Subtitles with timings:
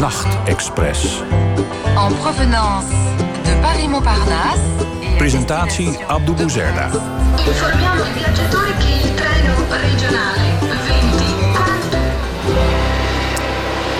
[0.00, 1.22] Nachtexpress.
[1.96, 2.88] En provenance
[3.44, 4.60] de Paris-Montparnasse.
[5.18, 6.88] Presentatie Abdou Bouzerda.
[7.44, 10.39] Informiamo i viaggiatori che il treno regionale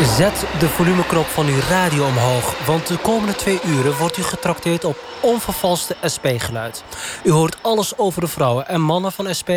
[0.04, 4.84] Zet de volumeknop van uw radio omhoog, want de komende twee uren wordt u getrakteerd
[4.84, 6.84] op onvervalste SP-geluid.
[7.24, 9.50] U hoort alles over de vrouwen en mannen van SP,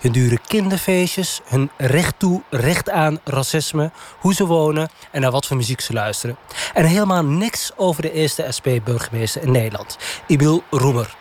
[0.00, 5.46] hun dure kinderfeestjes, hun recht toe, recht aan racisme, hoe ze wonen en naar wat
[5.46, 6.36] voor muziek ze luisteren.
[6.74, 11.16] En helemaal niks over de eerste SP-burgemeester in Nederland, Ibil Roemer.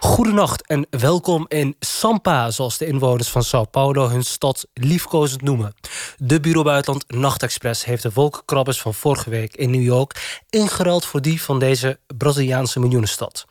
[0.00, 5.74] Goedenacht en welkom in Sampa, zoals de inwoners van Sao Paulo hun stad liefkozend noemen.
[6.16, 11.22] De Bureau Buitenland Nachtexpress heeft de wolkenkrabbers van vorige week in New York ingeruild voor
[11.22, 13.46] die van deze Braziliaanse miljoenenstad.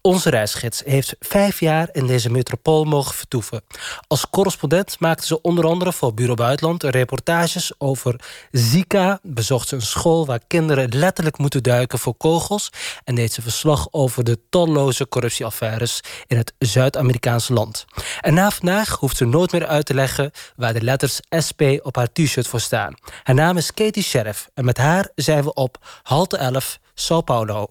[0.00, 3.62] Onze reisgids heeft vijf jaar in deze metropool mogen vertoeven.
[4.06, 9.82] Als correspondent maakte ze onder andere voor Bureau Buitenland reportages over Zika, bezocht ze een
[9.82, 12.70] school waar kinderen letterlijk moeten duiken voor kogels
[13.04, 15.62] en deed ze verslag over de talloze corruptieaffaires
[16.26, 17.84] in het Zuid-Amerikaanse land.
[18.20, 21.96] En na vandaag hoeft ze nooit meer uit te leggen waar de letters SP op
[21.96, 22.94] haar t-shirt voor staan.
[23.22, 27.70] Haar naam is Katie Sheriff en met haar zijn we op halte 11 Sao Paulo.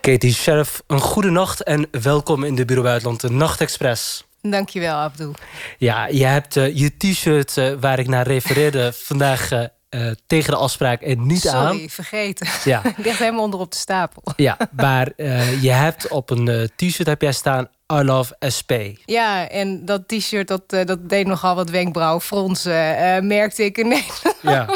[0.00, 4.24] Katie Sheriff, een goede nacht en welkom in de Bureau Buitenland, de Nachtexpress.
[4.42, 5.34] Dankjewel, Abdul.
[5.78, 10.50] Ja, je hebt uh, je t-shirt uh, waar ik naar refereerde vandaag uh, uh, tegen
[10.50, 11.72] de afspraak en niet Sorry, aan.
[11.72, 12.46] Sorry, vergeten.
[12.64, 12.84] Ja.
[12.96, 14.22] Ik ligt helemaal onder op de stapel.
[14.36, 18.72] Ja, maar uh, je hebt op een uh, t-shirt heb jij staan I love SP.
[19.04, 24.38] Ja, en dat t-shirt dat, uh, dat deed nogal wat wenkbrauwfronsen, merkte ik in Nederland.
[24.42, 24.66] Ja.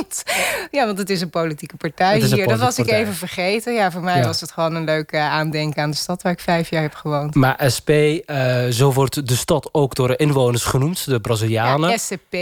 [0.70, 2.48] ja, want het is een politieke partij een hier.
[2.48, 3.72] Dat was ik even vergeten.
[3.72, 4.24] Ja, voor mij Ja.
[4.24, 7.34] was het gewoon een leuke aandenken aan de stad waar ik vijf jaar heb gewoond.
[7.34, 11.90] Maar SP, eh, zo wordt de stad ook door de inwoners genoemd, de Brazilianen.
[11.90, 12.34] Ja, SCP.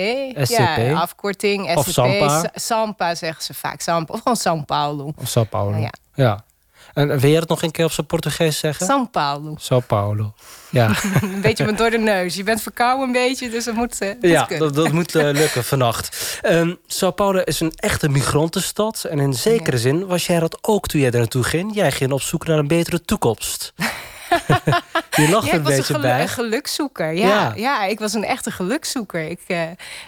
[0.43, 0.77] SCP.
[0.77, 1.67] Ja, afkorting.
[1.69, 1.77] SCP.
[1.79, 2.41] Of Sampa.
[2.41, 3.81] Sa- Sampa zeggen ze vaak.
[3.81, 4.13] Sampa.
[4.15, 5.13] Of gewoon São Paulo.
[5.17, 5.77] Of Sao Paulo.
[5.77, 5.93] Ja.
[6.15, 6.45] ja.
[6.93, 8.87] En wil jij het nog een keer op zijn Portugees zeggen?
[8.87, 9.55] São Paulo.
[9.59, 10.33] Sao Paulo.
[10.71, 10.91] Ja,
[11.23, 12.35] Een beetje met door de neus.
[12.35, 15.65] Je bent verkouden een beetje, dus dat moet, eh, ja dat, dat moet eh, lukken
[15.65, 16.39] vannacht.
[16.43, 19.05] Ehm Sao Paulo is een echte migrantenstad.
[19.05, 21.75] En in zekere zin was jij dat ook toen jij er naartoe ging.
[21.75, 23.73] Jij ging op zoek naar een betere toekomst.
[25.23, 26.23] je lacht Ja, ik een was een, beetje gelu- bij.
[26.23, 27.13] een gelukzoeker.
[27.13, 27.53] Ja, Ja.
[27.57, 27.85] ja.
[27.85, 29.29] ik was een echte gelukzoeker.
[29.31, 29.63] Ik, eh,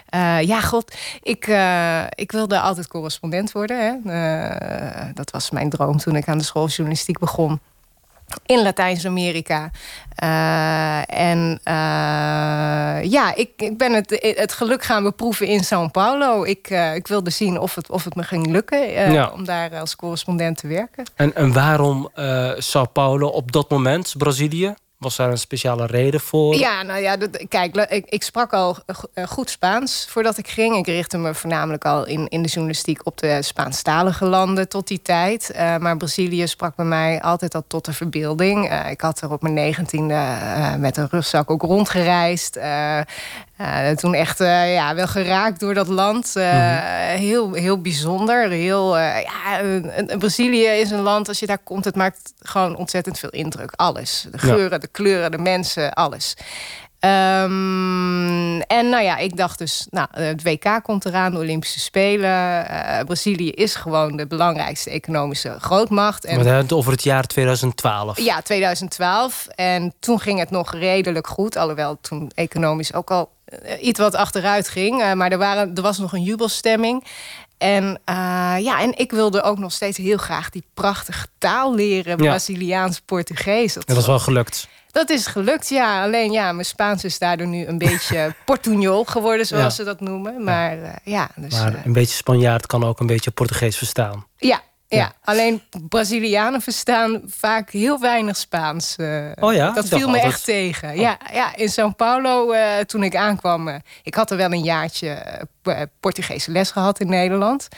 [0.08, 4.02] eh, ja, god, ik, eh, ik wilde altijd correspondent worden.
[4.04, 5.12] Hè.
[5.12, 7.60] Dat was mijn droom toen ik aan de school journalistiek begon.
[8.46, 9.70] In Latijns-Amerika.
[10.14, 11.74] Eh, en eh,
[13.10, 16.44] ja, ik, ik ben het, het geluk gaan beproeven in São Paulo.
[16.44, 19.30] Ik, eh, ik wilde zien of het, of het me ging lukken Ja.
[19.34, 21.04] om daar als correspondent te werken.
[21.14, 22.08] En, en waarom
[22.58, 24.74] Sao Paulo op dat moment, Brazilië?
[25.04, 26.54] Was daar een speciale reden voor?
[26.54, 27.76] Ja, nou ja, dat- kijk,
[28.08, 28.76] ik, sprak al
[29.14, 30.76] eh, goed Spaans voordat ik ging.
[30.76, 35.02] Ik richtte me voornamelijk al in, in de journalistiek op de Spaanstalige landen tot die
[35.02, 35.50] tijd.
[35.50, 38.68] Eh, maar Brazilië sprak bij mij altijd al tot de verbeelding.
[38.68, 42.58] Eh, ik had er op mijn negentiende eh, met een rugzak ook rondgereisd.
[43.56, 46.36] Eh, toen echt eh, ja, wel geraakt door dat land.
[46.36, 48.50] Eh, heel, heel bijzonder.
[48.50, 53.18] Heel, eh, ja, Brazilië is een land, als je daar komt, het maakt gewoon ontzettend
[53.18, 53.72] veel indruk.
[53.76, 54.26] Alles.
[54.30, 54.54] De Ja.
[54.54, 56.36] geuren, de kleuren, de mensen, alles.
[57.04, 62.68] Ehm, en nou ja, ik dacht dus, nou, het WK komt eraan, de Olympische Spelen.
[62.68, 66.24] Eh, Brazilië is gewoon de belangrijkste economische grootmacht.
[66.24, 68.20] En het over het jaar 2012.
[68.20, 69.46] ja, 2012.
[69.46, 71.56] En toen ging het nog redelijk goed.
[71.56, 75.02] Alhoewel toen economisch ook al eh, iets wat achteruit ging.
[75.02, 77.04] Eh, maar er, waren, er was nog een jubelstemming.
[77.58, 77.98] En,
[78.60, 82.22] ja, en ik wilde ook nog steeds heel graag die prachtige taal leren.
[82.22, 82.28] Ja.
[82.28, 83.74] Braziliaans-Portugees.
[83.74, 84.68] Dat was wel gelukt.
[84.94, 86.02] Dat is gelukt, ja.
[86.02, 89.70] Alleen ja, mijn Spaans is daardoor nu een beetje portugnol geworden, zoals Ja.
[89.70, 90.44] ze dat noemen.
[90.44, 94.26] Maar eh, ja, dus, Maar eh, een beetje Spanjaard kan ook een beetje Portugees verstaan.
[94.36, 94.98] ja, ja.
[95.00, 95.12] Ja.
[95.24, 98.96] alleen Brazilianen verstaan vaak heel weinig Spaans.
[98.96, 99.30] eh.
[99.40, 99.70] Oh ja?
[99.70, 100.96] Dat viel me altijd- echt tegen.
[101.00, 102.54] Ja, ja, in São Paulo,
[102.86, 103.80] toen ik aankwam...
[104.02, 105.22] ik had er wel een jaartje
[106.00, 107.68] Portugese les gehad in Nederland.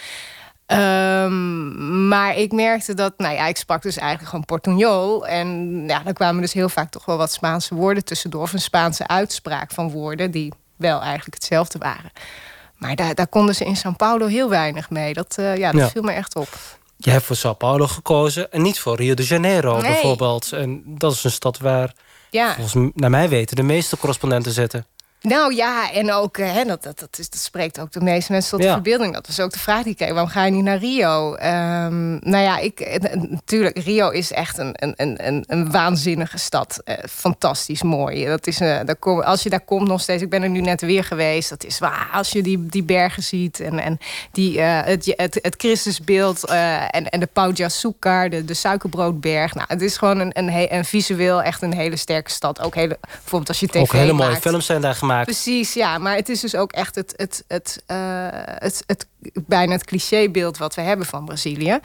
[0.66, 5.26] Ehm, maar ik merkte dat, nou ja, ik sprak dus eigenlijk gewoon portugnol.
[5.26, 8.42] En ja, dan kwamen dus heel vaak toch wel wat Spaanse woorden tussendoor.
[8.42, 12.12] Of een Spaanse uitspraak van woorden die wel eigenlijk hetzelfde waren.
[12.76, 15.12] Maar daar, daar konden ze in São Paulo heel weinig mee.
[15.14, 15.88] Dat, eh, ja, dat Ja.
[15.88, 16.48] viel me echt op.
[16.96, 19.90] Je hebt voor Sao Paulo gekozen en niet voor Rio de Janeiro Nee.
[19.92, 20.52] bijvoorbeeld.
[20.52, 21.92] En dat is een stad waar,
[22.30, 24.86] Ja, volgens naar mij weten, de meeste correspondenten zitten.
[25.28, 28.50] Nou ja, en ook, hè, dat, dat, dat, is, dat spreekt ook de meeste mensen
[28.50, 29.14] tot de verbeelding.
[29.14, 30.10] Dat was ook de vraag die ik kreeg.
[30.10, 31.32] Waarom ga je niet naar Rio?
[31.32, 32.98] Um, nou ja, ik,
[33.30, 36.80] natuurlijk, Rio is echt een, een, een, een waanzinnige stad.
[36.84, 38.26] Uh, fantastisch mooi.
[38.26, 40.60] Dat is, uh, daar kom, als je daar komt nog steeds, ik ben er nu
[40.60, 41.48] net weer geweest.
[41.48, 43.98] Dat is waar, als je die, die bergen ziet en, en
[44.32, 49.54] die, uh, het, het, het Christusbeeld en, en de Pau de, de suikerbroodberg.
[49.54, 52.60] Nou, het is gewoon een, een, een, visueel echt een hele sterke stad.
[52.60, 55.14] Ook hele, bijvoorbeeld als je tv Ook hele mooie films zijn daar gemaakt.
[55.24, 55.98] Precies, ja.
[55.98, 57.96] Maar het is dus ook echt het, het, het, uh,
[58.32, 59.06] het, het,
[59.46, 61.78] bijna het clichébeeld wat we hebben van Brazilië.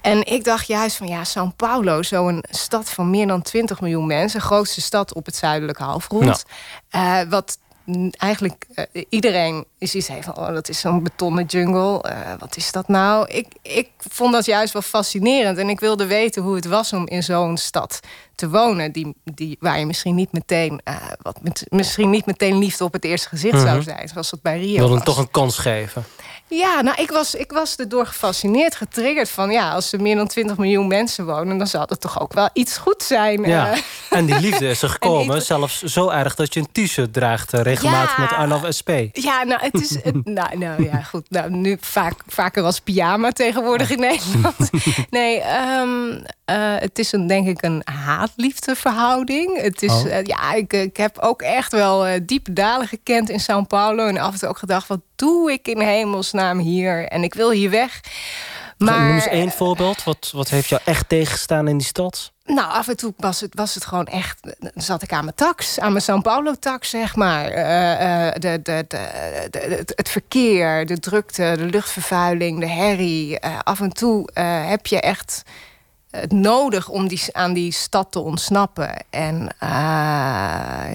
[0.00, 4.06] En ik dacht juist van ja, São Paulo, zo'n stad van meer dan 20 miljoen
[4.06, 6.44] mensen, grootste stad op het zuidelijke halfrond.
[6.94, 7.58] Uh, wat
[8.18, 12.04] eigenlijk uh, iedereen is iets van, oh, dat is zo'n betonnen jungle.
[12.08, 13.28] Uh, wat is dat nou?
[13.28, 15.58] Ik, ik vond dat juist wel fascinerend.
[15.58, 18.00] En ik wilde weten hoe het was om in zo'n stad
[18.34, 18.92] te wonen.
[18.92, 22.92] Die, die, waar je misschien niet meteen, uh, wat met, misschien niet meteen liefde op
[22.92, 23.82] het eerste gezicht zou mhm.
[23.82, 24.08] zijn.
[24.08, 24.76] Zoals dat bij Rio.
[24.76, 26.04] Wilde hem toch een kans geven.
[26.50, 30.26] Ja, nou, ik was, ik was erdoor gefascineerd, getriggerd van ja, als er meer dan
[30.26, 33.42] 20 miljoen mensen wonen, dan zal het toch ook wel iets goed zijn.
[33.42, 33.72] Ja.
[33.72, 33.78] Eh.
[34.10, 37.60] En die liefde is er gekomen, zelfs zo erg dat je een t-shirt draagt uh,
[37.60, 38.90] regelmatig met I Love SP.
[39.12, 39.96] Ja, nou, het is.
[40.24, 41.30] nou, nou ja, goed.
[41.30, 44.56] Nou, nu vaak, vaker als pyjama tegenwoordig in Nederland.
[45.10, 45.42] Nee,
[45.80, 46.22] um, uh,
[46.78, 49.62] het is een, denk ik een haat-liefde verhouding.
[49.62, 50.22] Het is, oh.
[50.22, 54.32] ja, ik, ik heb ook echt wel diepe dalen gekend in São Paulo en af
[54.32, 57.08] en toe ook gedacht, wat doe ik in hemelsnaam hier?
[57.08, 58.00] En ik wil hier weg.
[58.78, 60.04] Maar, Noem eens één voorbeeld.
[60.04, 62.32] Wat, wat heeft jou echt tegenstaan in die stad?
[62.44, 64.38] Nou, af en toe was het, was het gewoon echt...
[64.74, 67.44] zat ik aan mijn tax, aan mijn São Paulo-tax, zeg maar.
[67.48, 73.38] Uh, de, de, de, het verkeer, de drukte, de luchtvervuiling, de herrie.
[73.44, 74.28] Uh, af en toe
[74.66, 75.42] heb je echt
[76.10, 79.04] het nodig om die, aan die stad te ontsnappen.
[79.10, 79.68] En, uh,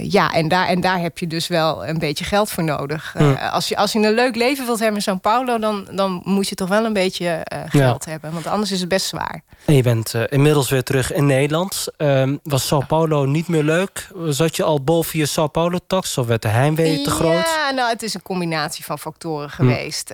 [0.01, 3.15] ja, en, daar, en daar heb je dus wel een beetje geld voor nodig.
[3.17, 5.57] Uh, als, je, als je een leuk leven wilt hebben in São Paulo...
[5.57, 8.31] dan, dan moet je toch wel een beetje uh, geld hebben.
[8.33, 9.43] Want anders is het best zwaar.
[9.65, 11.87] En je bent inmiddels weer terug in Nederland.
[11.97, 14.07] Ehm, was Sao Paulo niet meer leuk?
[14.27, 16.17] Zat je al boven je Sao Paulo-tax?
[16.17, 17.45] Of werd de heimwee te groot?
[17.55, 19.55] Ja, nou, het is een combinatie van factoren hm.
[19.55, 20.13] geweest.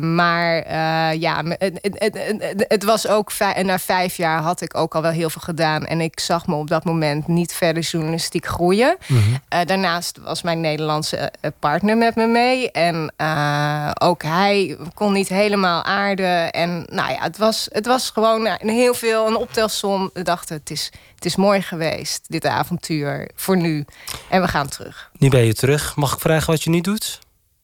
[0.00, 0.72] maar
[1.18, 5.02] ja, het, het, het, het was ook en na vijf jaar had ik ook al
[5.02, 5.86] wel heel veel gedaan.
[5.86, 8.96] En ik zag me op dat moment niet verder journalistiek groeien.
[9.06, 9.20] Mhm.
[9.48, 12.70] Eh, daarnaast was mijn Nederlandse eh, partner met me mee.
[12.70, 16.52] En uh, ook hij kon niet helemaal aarden.
[16.52, 20.10] En nou ja, het was, het was gewoon heel veel een optelsom.
[20.12, 23.84] We dachten, het is, het is mooi geweest, dit avontuur, voor nu.
[24.28, 25.10] En we gaan terug.
[25.18, 25.96] Nu ben je terug.
[25.96, 27.18] Mag ik vragen wat je nu doet?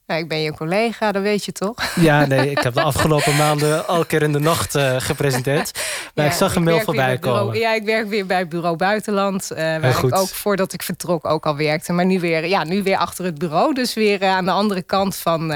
[0.07, 1.75] Nou, ik ben je collega, dat weet je toch?
[1.95, 5.79] Ja, nee, ik heb de afgelopen maanden al keer in de nacht uh, gepresenteerd.
[6.15, 7.59] Maar ik zag een mail voorbij komen.
[7.59, 9.49] ja, ik werk weer bij Bureau Buitenland.
[9.51, 11.93] Uh, waar ik ook voordat ik vertrok ook al werkte.
[11.93, 13.73] Maar nu weer, ja, nu weer achter het bureau.
[13.73, 15.53] Dus weer uh, aan de andere kant van...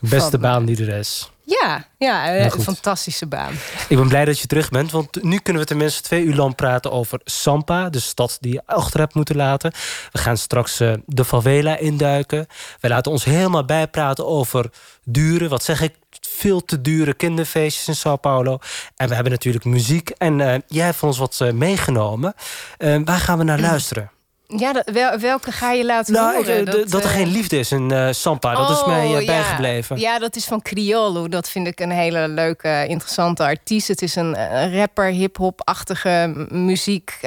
[0.00, 1.30] Beste van, baan die er is.
[1.46, 3.52] Ja, ja een fantastische baan.
[3.88, 6.54] Ik ben blij dat je terug bent, want nu kunnen we tenminste twee uur lang
[6.54, 9.72] praten over Sampa, de stad die je achter hebt moeten laten.
[10.12, 12.46] We gaan straks uh, de favela induiken.
[12.80, 14.70] We laten ons helemaal bijpraten over
[15.04, 18.58] dure, wat zeg ik, veel te dure kinderfeestjes in Sao Paulo.
[18.96, 22.34] En we hebben natuurlijk muziek en uh, jij hebt ons wat uh, meegenomen.
[22.78, 24.10] waar gaan we naar luisteren?
[24.48, 24.84] Ja,
[25.20, 26.64] welke ga je laten nou, horen?
[26.64, 28.54] dat, dat, er geen eh, liefde is in uh, Sampa.
[28.54, 29.98] Dat is mij uh, bijgebleven.
[29.98, 31.28] Ja, dat is van Criollo.
[31.28, 33.88] Dat vind ik een hele leuke, interessante artiest.
[33.88, 34.34] Het is een
[34.72, 37.18] rapper, hip-hop-achtige muziek.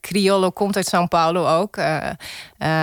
[0.00, 1.78] Criollo komt uit São Paulo ook.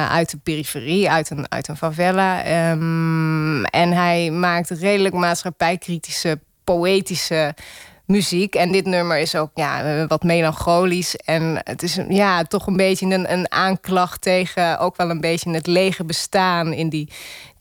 [0.10, 2.48] uit de periferie, uit een, uit een favela.
[2.72, 7.56] Um, en hij maakt redelijk maatschappijkritische, poëtische
[8.08, 8.56] muziek.
[8.56, 11.16] En dit nummer is ook ja, wat melancholisch.
[11.16, 15.52] En het is ja, toch een beetje een, een aanklacht tegen ook wel een beetje
[15.52, 17.10] het lege bestaan in die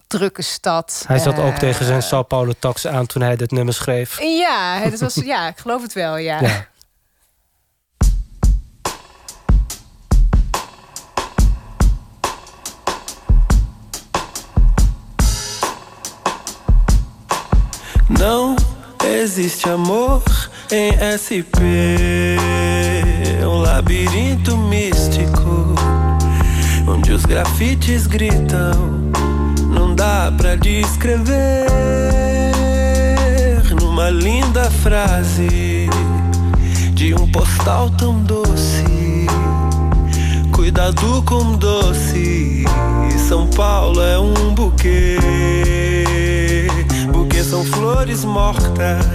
[0.06, 1.04] drukke stad.
[1.06, 4.20] Hij zat ook tegen zijn Sao Paulo tax aan toen hij dit nummer schreef.
[4.20, 6.40] Ja, het was, ja ik geloof het wel, ja.
[6.40, 6.66] ja.
[18.08, 18.65] No
[19.06, 20.22] existe amor
[20.70, 21.60] em SP.
[23.42, 25.74] Um labirinto místico
[26.88, 29.10] onde os grafites gritam.
[29.68, 31.66] Não dá pra descrever
[33.80, 35.88] numa linda frase
[36.92, 39.26] de um postal tão doce.
[40.52, 42.64] Cuidado com doce.
[43.28, 46.35] São Paulo é um buquê
[47.46, 49.06] são flores mortas.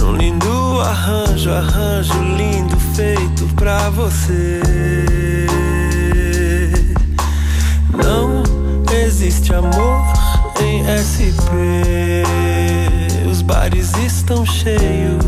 [0.00, 4.60] Num lindo arranjo, arranjo lindo feito pra você.
[9.06, 10.04] existe amor
[10.60, 12.22] em SP.
[13.30, 15.24] Os bares estão cheios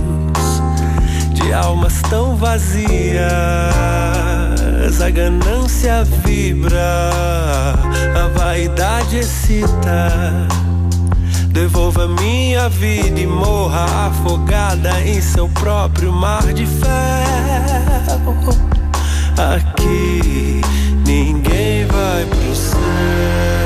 [1.33, 3.23] de almas tão vazias.
[5.01, 7.01] A ganância vibra,
[8.15, 10.49] a vaidade excita.
[11.59, 18.37] Devolva minha vida e morra afogada em seu próprio mar de ferro.
[19.37, 20.61] Aqui
[21.05, 23.58] ninguém vai pro céu.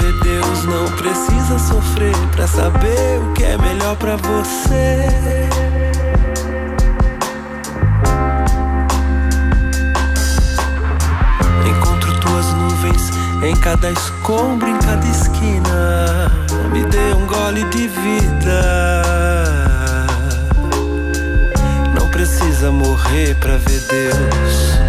[0.00, 5.08] Ver Deus, não precisa sofrer pra saber o que é melhor pra você.
[11.66, 13.10] Encontro tuas nuvens
[13.42, 16.30] em cada escombro, em cada esquina.
[16.72, 19.02] Me dê um gole de vida.
[21.98, 24.79] Não precisa morrer pra ver Deus.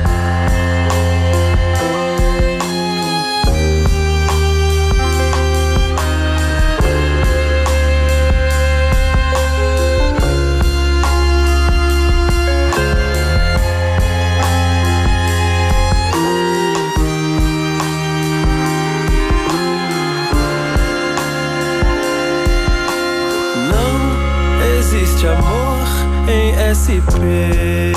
[26.82, 27.94] SP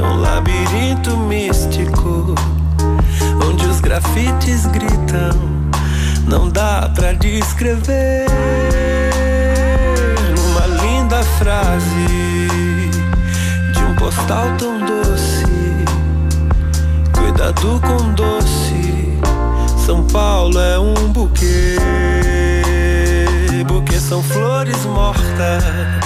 [0.00, 2.34] Um labirinto místico
[3.46, 5.38] Onde os grafites gritam
[6.26, 8.24] Não dá pra descrever
[10.34, 12.48] Numa linda frase
[13.74, 15.44] De um postal tão doce
[17.12, 19.18] Cuidado com doce.
[19.84, 21.76] São Paulo é um buquê
[23.66, 26.03] Buquê são flores mortas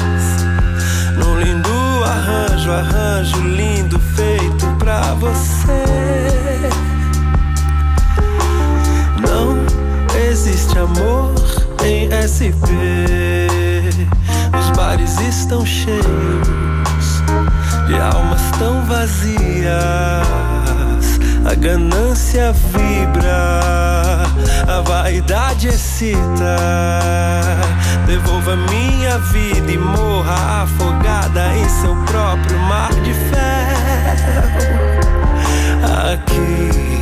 [2.19, 5.85] arranjo, arranjo lindo feito pra você.
[9.21, 9.57] Não
[10.29, 11.35] existe amor
[11.85, 12.67] em SP.
[14.59, 16.03] Os bares estão cheios
[17.87, 19.69] de almas tão vazias.
[21.45, 23.63] A ganância vibra,
[24.67, 26.57] a vaidade excita.
[28.09, 34.49] Devolva minha vida e morra afogada em seu próprio mar de ferro.
[36.15, 36.98] Aqui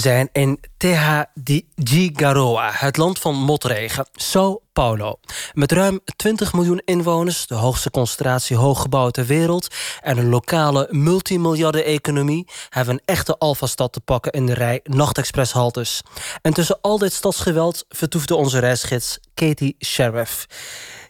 [0.00, 5.18] zijn in Terra di Gigaroa, het land van motregen, Sao Paulo.
[5.52, 9.74] Met ruim 20 miljoen inwoners, de hoogste concentratie hooggebouwen ter wereld...
[10.00, 12.48] en een lokale multimiljarden-economie...
[12.68, 16.02] hebben een echte alfastad te pakken in de rij nachtexpresshaltes.
[16.42, 20.46] En tussen al dit stadsgeweld vertoefde onze reisgids Katie Sheriff.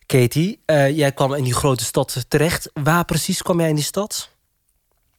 [0.06, 2.70] Katie, uh, jij kwam in die grote stad terecht.
[2.72, 4.29] Waar precies kwam jij in die stad?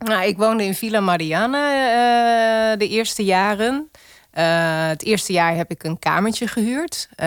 [0.04, 1.70] Nou, ik woonde in Villa Mariana
[2.72, 3.90] uh, de eerste jaren.
[4.38, 7.26] Uh, het eerste jaar heb ik een kamertje gehuurd uh,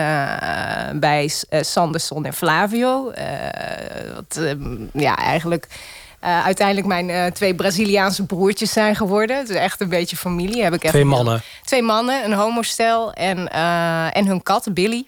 [0.93, 3.11] bij Sanderson en Flavio.
[4.15, 4.55] wat
[4.93, 5.67] ja, eigenlijk
[6.19, 9.37] uiteindelijk mijn twee Braziliaanse broertjes zijn geworden.
[9.37, 10.63] Het is echt een beetje familie.
[10.63, 11.41] Heb ik twee mannen.
[11.63, 13.51] Twee mannen, een homostel en,
[14.11, 15.07] en hun kat, Billy.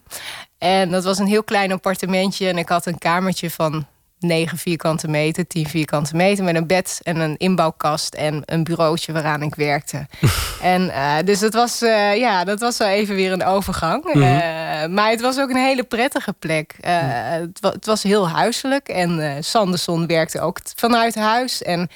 [0.57, 2.47] En dat was een heel klein appartementje.
[2.47, 3.85] En ik had een kamertje van
[4.19, 6.43] 9 vierkante meter, 10 vierkante meter...
[6.43, 10.07] met een bed en een inbouwkast en een bureautje waaraan ik werkte.
[10.61, 14.03] en uh, dus dat was, uh, ja, dat was wel even weer een overgang.
[14.03, 14.21] Mm -hmm.
[14.21, 16.75] uh, maar het was ook een hele prettige plek.
[16.81, 18.87] Het, het, was heel huiselijk.
[18.87, 21.63] En Sanderson werkte ook vanuit huis.
[21.63, 21.89] En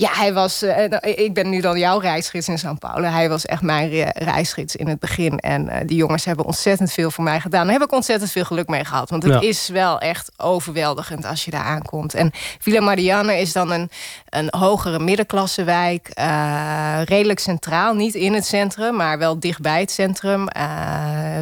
[0.00, 0.62] Ja, hij was.
[0.62, 3.08] eh, nou, ik ben nu dan jouw reisgids in São Paulo.
[3.08, 5.38] Hij was echt mijn re- reisgids in het begin.
[5.38, 7.64] En eh, die jongens hebben ontzettend veel voor mij gedaan.
[7.64, 9.10] Daar heb ik ontzettend veel geluk mee gehad.
[9.10, 9.40] Want het Ja.
[9.48, 12.14] is wel echt overweldigend als je daar aankomt.
[12.14, 13.90] En Villa Mariana is dan een,
[14.28, 16.08] een hogere middenklassewijk.
[16.08, 17.94] eh, redelijk centraal.
[17.94, 20.48] Niet in het centrum, maar wel dichtbij het centrum.
[20.48, 20.64] Eh,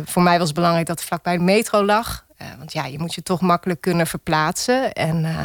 [0.04, 2.24] voor mij was het belangrijk dat het vlakbij de metro lag.
[2.36, 4.92] Eh, want ja, je moet je toch makkelijk kunnen verplaatsen.
[4.92, 5.38] En eh,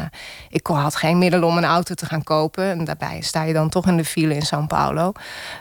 [0.50, 2.64] ik had geen middelen om een auto te gaan kopen.
[2.64, 5.12] En daarbij sta je dan toch in de file in São Paulo.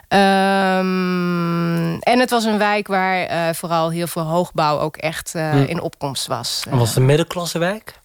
[0.07, 5.49] Ehm, en het was een wijk waar eh, vooral heel veel hoogbouw ook echt eh,
[5.51, 5.57] Hm.
[5.57, 6.65] in opkomst was.
[6.69, 7.99] En was het een middenklassewijk?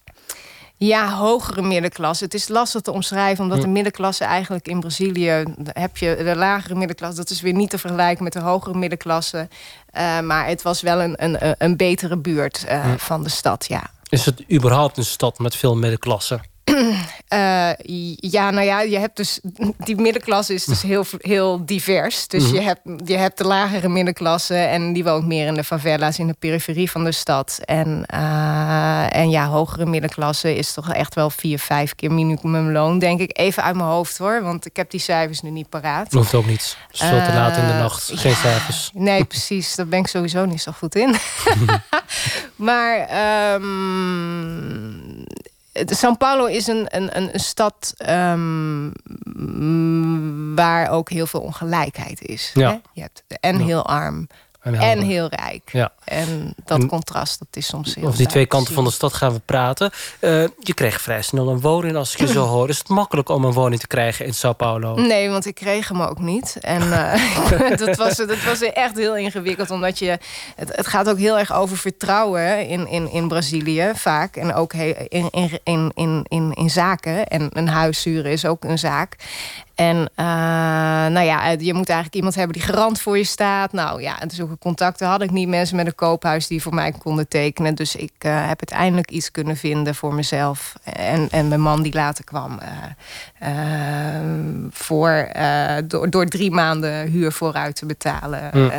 [0.79, 2.23] Ja, hogere middenklasse.
[2.23, 3.63] Het is lastig te omschrijven, omdat Hm.
[3.63, 5.43] de middenklasse eigenlijk in Brazilië
[5.73, 7.17] heb je de lagere middenklasse.
[7.17, 9.47] Dat is weer niet te vergelijken met de hogere middenklasse.
[9.97, 12.97] Eh, maar het was wel een, een, een betere buurt eh, Hm.
[12.97, 13.89] van de stad, ja.
[14.09, 16.39] Is het überhaupt een stad met veel middenklasse?
[17.27, 17.69] Eh,
[18.15, 19.39] ja, nou ja, je hebt dus
[19.77, 22.27] die middenklasse is dus heel, heel divers.
[22.27, 22.53] Dus Mhm.
[22.55, 26.27] je, hebt, je hebt de lagere middenklasse en die woont meer in de favelas in
[26.27, 27.59] de periferie van de stad.
[27.65, 33.19] En, eh, en ja, hogere middenklasse is toch echt wel vier, vijf keer minimumloon, denk
[33.19, 33.37] ik.
[33.39, 36.13] Even uit mijn hoofd hoor, want ik heb die cijfers nu niet paraat.
[36.13, 36.77] Hoeft ook niet.
[36.87, 38.11] Het is veel te laat in de Eh, nacht.
[38.13, 38.91] Geen ja, cijfers.
[39.09, 39.75] Nee, precies.
[39.75, 41.15] Daar ben ik sowieso niet zo goed in.
[42.55, 43.65] maar ehm
[45.85, 48.89] São Paulo is een, een, een stad ehm,
[50.55, 52.51] waar ook heel veel ongelijkheid is.
[52.53, 52.69] Ja.
[52.69, 52.77] Hè?
[52.93, 54.27] Je hebt en heel arm
[54.75, 55.69] En en heel rijk.
[55.71, 55.91] Ja.
[56.03, 58.91] En dat En contrast, dat is soms heel Over die twee kanten te van de
[58.91, 59.91] stad gaan we praten.
[60.19, 61.95] Eh, je kreeg vrij snel een woning.
[61.95, 64.53] Als ik je zo hoor, is het makkelijk om een woning te krijgen in Sao
[64.53, 64.95] Paulo?
[64.95, 66.57] Nee, want ik kreeg hem ook niet.
[66.61, 66.81] En
[67.11, 69.71] eh, dat, was, dat was echt heel ingewikkeld.
[69.71, 70.17] Omdat je.
[70.55, 74.35] Het, het gaat ook heel erg over vertrouwen in, in, in Brazilië vaak.
[74.35, 77.27] En ook he- in, in, in, in, in, in zaken.
[77.27, 79.15] En een huis huren is ook een zaak.
[79.75, 80.25] En eh,
[81.13, 83.71] nou ja, je moet eigenlijk iemand hebben die garant voor je staat.
[83.71, 85.47] Nou ja, en zulke contacten had ik niet.
[85.47, 87.75] Mensen met een koophuis die voor mij konden tekenen.
[87.75, 90.73] Dus ik eh, heb uiteindelijk iets kunnen vinden voor mezelf.
[90.83, 92.59] En, en mijn man die later kwam.
[92.59, 94.21] eh, eh,
[94.69, 95.27] voor,
[95.87, 98.49] door, door drie maanden huur vooruit te betalen.
[98.51, 98.69] Hm.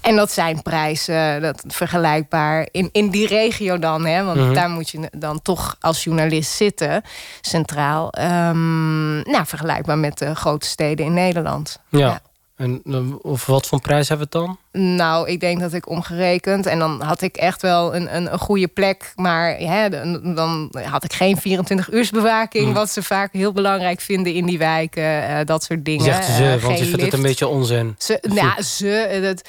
[0.00, 4.06] En dat zijn prijzen dat, vergelijkbaar in, in die regio dan.
[4.06, 4.54] Hè, want Mhm.
[4.54, 7.02] daar moet je dan toch als journalist zitten,
[7.40, 8.10] centraal.
[8.12, 11.78] Ehm, nou, vergelijkbaar met de grote steden in Nederland.
[11.88, 12.20] Ja.
[12.56, 14.82] En eh, of wat voor prijs hebben we het dan?
[14.96, 16.66] Nou, ik denk dat ik omgerekend.
[16.66, 19.12] En dan had ik echt wel een, een, een goede plek.
[19.16, 19.88] Maar hè,
[20.34, 22.66] dan, had ik geen 24 uursbewaking.
[22.66, 22.72] Mm.
[22.74, 25.02] Wat ze vaak heel belangrijk vinden in die wijken.
[25.28, 26.04] eh, dat soort dingen.
[26.04, 27.94] zegt ze, Eh, want je vindt het een beetje onzin.
[27.98, 29.18] Ze, nou, ze.
[29.22, 29.48] Dat,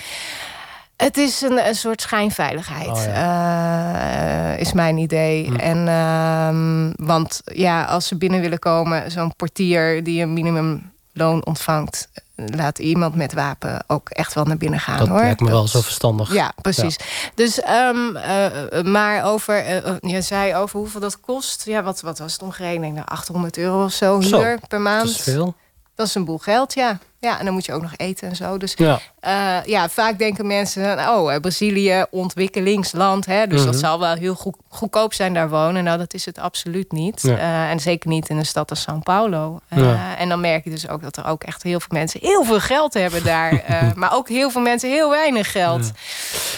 [0.96, 5.46] het is een, een soort schijnveiligheid, Oh, is mijn idee.
[5.46, 5.56] Hm.
[5.56, 12.08] En, ehm, want ja, als ze binnen willen komen, zo'n portier die een minimumloon ontvangt,
[12.36, 14.98] laat iemand met wapen ook echt wel naar binnen gaan.
[14.98, 15.20] Dat hoor.
[15.20, 16.34] lijkt me wel zo verstandig.
[16.34, 16.98] Ja, precies.
[17.34, 21.66] Dus, ehm, eh, maar over, eh, eh, je zei over hoeveel dat kost.
[21.66, 22.76] Ja, wat, wat was het omgerekend?
[22.76, 25.08] Ik denk, nou, 800 euro of zo Zo, huur per maand.
[25.08, 25.56] Dat is veel.
[25.96, 27.00] Dat is een boel geld, ja.
[27.26, 28.58] Ja, en dan moet je ook nog eten en zo.
[28.58, 29.00] Dus Ja.
[29.20, 33.26] eh, ja, vaak denken mensen, oh, eh, Brazilië, ontwikkelingsland.
[33.26, 33.72] Hè, dus Mhm.
[33.72, 35.84] dat zal wel heel goed, goedkoop zijn daar wonen.
[35.84, 37.22] Nou, dat is het absoluut niet.
[37.22, 37.38] Ja.
[37.38, 39.60] Eh, en zeker niet in een stad als São Paulo.
[39.76, 40.18] Ja.
[40.18, 42.60] En dan merk je dus ook dat er ook echt heel veel mensen heel veel
[42.60, 43.64] geld hebben daar.
[43.96, 45.92] maar ook heel veel mensen heel weinig geld.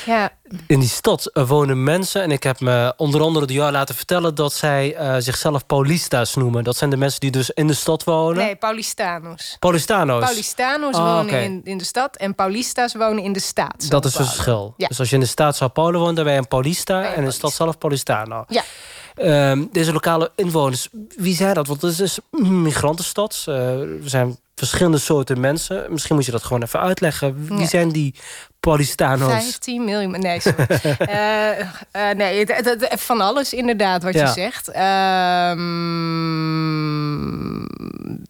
[0.06, 0.30] Ja,
[0.68, 2.22] In die stad wonen mensen.
[2.22, 4.36] En ik heb me onder andere door jou laten vertellen...
[4.36, 6.64] dat zij zichzelf Paulista's noemen.
[6.64, 8.38] Dat zijn de mensen die dus in de stad wonen.
[8.44, 9.56] nee, Paulistanos.
[9.60, 10.24] Paulistano's.
[10.26, 13.90] Paulistanos Ah, wonen in, in de stad en Paulista's wonen in de staat.
[13.90, 14.74] Dat is het verschil.
[14.78, 14.88] Ja.
[14.88, 17.04] Dus als je in de staat Sao Paulo woont, dan ben je een Paulista.
[17.04, 18.46] En in de stad zelf Paulistano.
[18.48, 18.64] Ja.
[19.16, 21.68] Ehm, deze lokale inwoners, wie zijn dat?
[21.68, 23.44] Want het is een migrantenstad.
[23.46, 25.86] Eh, er zijn verschillende soorten mensen.
[25.90, 27.46] Misschien moet je dat gewoon even uitleggen.
[27.48, 27.68] Wie Ja.
[27.68, 28.16] zijn die
[28.60, 29.32] Paulistano's?
[29.32, 30.12] 15 miljoen.
[30.20, 30.66] Nee, sorry.
[31.00, 31.68] Eh, eh,
[32.16, 32.46] nee
[32.98, 34.26] van alles inderdaad wat Ja.
[34.28, 34.68] je zegt.
[34.72, 35.66] Ehm,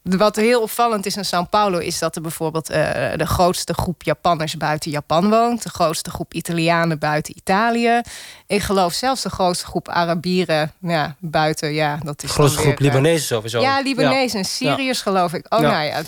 [0.04, 2.82] wat heel opvallend is in São Paulo is dat er bijvoorbeeld eh,
[3.16, 8.02] de grootste groep Japanners buiten Japan woont, de grootste groep Italianen buiten Italië.
[8.48, 11.74] Ik geloof zelfs de grootste groep Arabieren ja, buiten.
[11.74, 13.60] Ja, dat is De grootste groep eh, Libanezen sowieso.
[13.62, 15.46] ja, Libanezen en Syriërs geloof ik.
[15.54, 15.72] Oh, Ja.
[15.72, 16.02] nou ja.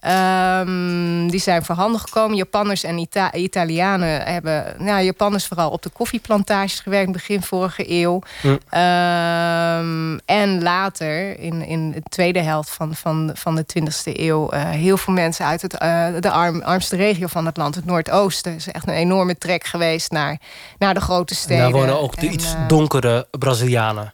[0.00, 2.36] Ehm, die zijn voorhanden gekomen.
[2.36, 4.74] Japanners en Ita- Italianen hebben...
[4.78, 7.12] Nou, Japanners vooral op de koffieplantages gewerkt...
[7.12, 8.20] begin vorige eeuw.
[8.40, 8.56] Hm.
[8.68, 14.48] Ehm, en later, in, in de tweede helft van, van, van de 20e eeuw...
[14.50, 17.84] eh, heel veel mensen uit het, eh, de arm, armste regio van het land, het
[17.84, 18.52] Noordoosten.
[18.52, 20.38] Het is echt een enorme trek geweest naar,
[20.78, 21.62] naar de grote En steden.
[21.62, 24.12] daar wonen ook de En, iets eh, donkere Brazilianen.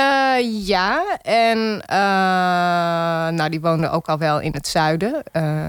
[0.00, 1.58] Uh, ja, en
[1.90, 5.22] uh, nou, die woonden ook al wel in het zuiden.
[5.32, 5.64] Uh,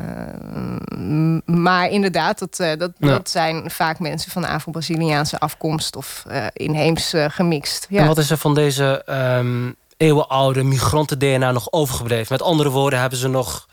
[1.45, 3.07] maar inderdaad, dat, dat, ja.
[3.07, 7.85] dat zijn vaak mensen van Afro-Braziliaanse afkomst of inheems gemixt.
[7.89, 8.01] Ja.
[8.01, 12.27] En wat is er van deze um, eeuwenoude migranten-DNA nog overgebleven?
[12.29, 13.67] Met andere woorden, hebben ze nog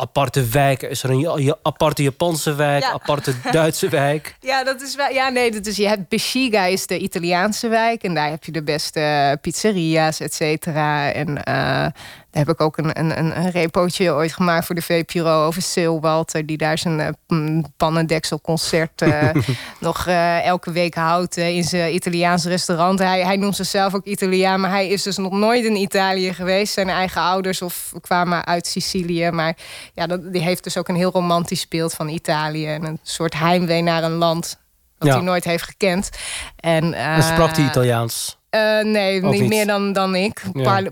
[0.00, 0.90] aparte wijken.
[0.90, 2.92] Is er een aparte Japanse wijk, ja.
[2.92, 4.36] aparte Duitse wijk?
[4.40, 5.10] Ja, dat is wel.
[5.10, 8.52] Ja, nee, dat is, je hebt Bexiga is de Italiaanse wijk en daar heb je
[8.52, 11.12] de beste pizzeria's, et cetera.
[11.12, 11.86] En uh,
[12.30, 15.96] daar heb ik ook een, een, een repootje ooit gemaakt voor de VPRO over Sil
[16.00, 19.30] Walter, die daar zijn uh, pannendekselconcert uh,
[19.80, 20.06] nog
[20.42, 22.98] elke week houdt in zijn Italiaans restaurant.
[22.98, 26.72] Hij, hij noemt zichzelf ook Italiaan, maar hij is dus nog nooit in Italië geweest.
[26.72, 29.56] Zijn eigen ouders of kwamen uit Sicilië, maar
[29.94, 33.38] ja, dat, die heeft dus ook een heel romantisch beeld van Italië en een soort
[33.38, 34.58] heimwee naar een land
[34.98, 36.10] dat hij nooit heeft gekend.
[36.56, 38.37] En, en sprak hij Italiaans?
[38.50, 40.42] Uh, nee, niet, meer dan, dan ik.
[40.52, 40.82] Ja.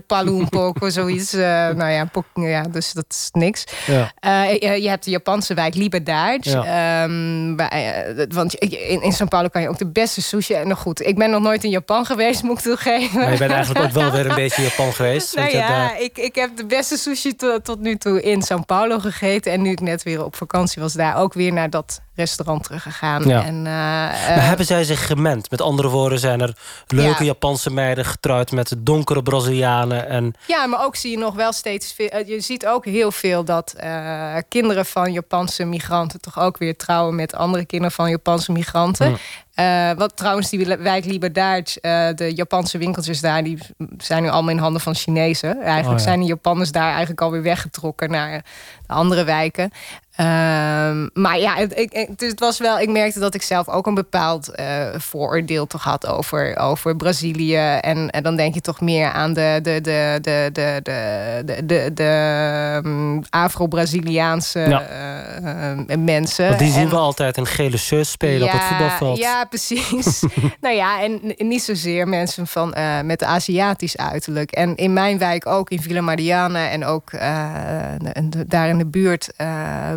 [0.49, 1.33] Poco, zoiets.
[1.33, 3.63] Uh, nou ja, ja, dus dat is niks.
[3.85, 4.11] Ja.
[4.25, 6.45] Uh, je, je, hebt de Japanse wijk Liberdaad.
[6.45, 7.03] Ja.
[7.03, 7.55] Um,
[8.29, 10.53] want in, in São Paulo kan je ook de beste sushi...
[10.53, 13.19] En nog goed, ik ben nog nooit in Japan geweest, moet ik toegeven.
[13.19, 15.35] Maar je bent eigenlijk ook wel weer een beetje in Japan geweest.
[15.35, 18.99] Nou ja, ik, ik heb de beste sushi to, tot nu toe in São Paulo
[18.99, 19.51] gegeten.
[19.51, 23.27] En nu ik net weer op vakantie was, daar ook weer naar dat restaurant teruggegaan.
[23.27, 23.43] Ja.
[23.45, 25.49] En, maar hebben zij zich gemend?
[25.49, 26.55] Met andere woorden, zijn er
[26.87, 30.07] leuke Japanse Japanse meiden getrouwd met donkere Brazilianen.
[30.07, 30.33] En...
[30.47, 32.07] Ja, maar ook zie je nog wel steeds veel.
[32.07, 36.75] Eh, je ziet ook heel veel dat uh, kinderen van Japanse migranten toch ook weer
[36.75, 39.17] trouwen met andere kinderen van Japanse migranten.
[39.59, 43.57] Uh, wat trouwens, die wijk Liberdaard, uh, de Japanse winkeltjes daar, die
[43.97, 45.61] zijn nu allemaal in handen van Chinezen.
[45.61, 48.43] Eigenlijk oh, zijn de Japanners daar eigenlijk alweer weggetrokken naar
[48.87, 49.71] de andere wijken.
[50.19, 53.93] Um, maar ja, het, ik, het, was wel, ik merkte dat ik zelf ook een
[53.93, 54.65] bepaald uh,
[54.97, 57.55] vooroordeel toch had over, over Brazilië.
[57.57, 60.81] En, en dan denk je toch meer aan de, de, de, de, de,
[61.45, 64.85] de, de, de um, Afro-Braziliaanse ja.
[65.41, 66.47] uh, mensen.
[66.47, 69.17] Want die zien en, we altijd een gele shirt spelen ja, op het voetbalveld.
[69.17, 70.23] Ja, precies.
[70.61, 74.51] nou ja, en niet zozeer mensen van, uh, met Aziatisch uiterlijk.
[74.51, 77.11] En in mijn wijk ook, in Villa Mariana en ook
[78.47, 79.29] daar in de buurt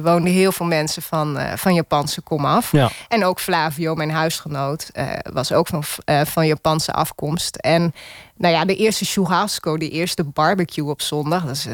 [0.03, 2.73] woonden heel veel mensen van, uh, van Japanse komaf.
[2.73, 2.91] Ja.
[3.09, 7.57] En ook Flavio, mijn huisgenoot, uh, was ook van, uh, van Japanse afkomst.
[7.57, 7.95] En
[8.37, 11.45] nou ja, de eerste churrasco, de eerste barbecue op zondag.
[11.45, 11.67] Dat is,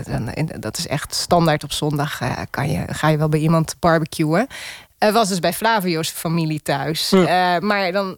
[0.61, 2.21] dat is echt standaard op zondag.
[2.51, 4.47] kan je, ga je wel bij iemand barbecuen.
[4.99, 7.13] Uh, was dus bij Flavio's familie thuis.
[7.13, 8.17] Uh, maar dan,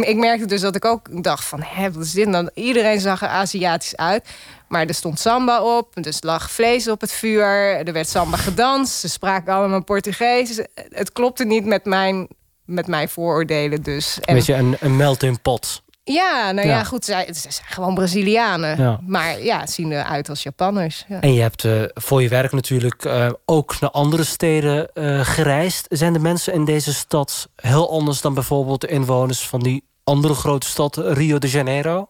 [0.00, 1.62] ik merkte dus dat ik ook dacht van...
[1.62, 2.50] Hé, wat is dit dan?
[2.54, 4.28] Iedereen zag er Aziatisch uit.
[4.68, 7.46] Maar er stond samba op, dus lag vlees op het vuur.
[7.86, 10.60] Er werd samba gedanst, ze spraken allemaal Portugees.
[10.74, 12.28] Het klopte niet met mijn,
[12.64, 14.20] met mijn vooroordelen dus.
[14.20, 15.82] En, Weet je, een, een melting pot.
[16.04, 19.00] Ja, nou ja, goed, ze zijn gewoon Brazilianen.
[19.06, 21.04] Maar ja, zien eruit als Japanners.
[21.08, 21.20] Ja.
[21.20, 25.86] En je hebt uh, voor je werk natuurlijk uh, ook naar andere steden uh, gereisd.
[25.88, 30.34] Zijn de mensen in deze stad heel anders dan bijvoorbeeld de inwoners van die andere
[30.34, 32.08] grote stad Rio de Janeiro?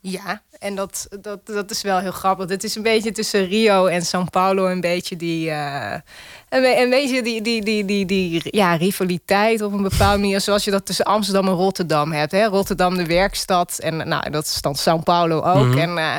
[0.00, 2.48] Ja, en dat, dat, dat is wel heel grappig.
[2.48, 5.48] Het is een beetje tussen Rio en São Paulo een beetje die...
[5.48, 5.94] Uh,
[6.48, 10.40] een, een, beetje die, die, die, die, die ja, rivaliteit op een bepaalde manier.
[10.40, 12.32] Zoals je dat tussen Amsterdam en Rotterdam hebt.
[12.32, 12.44] Hè?
[12.44, 15.64] Rotterdam de werkstad en nou, dat is dan São Paulo ook.
[15.64, 15.78] Mm -hmm.
[15.78, 16.16] En, uh,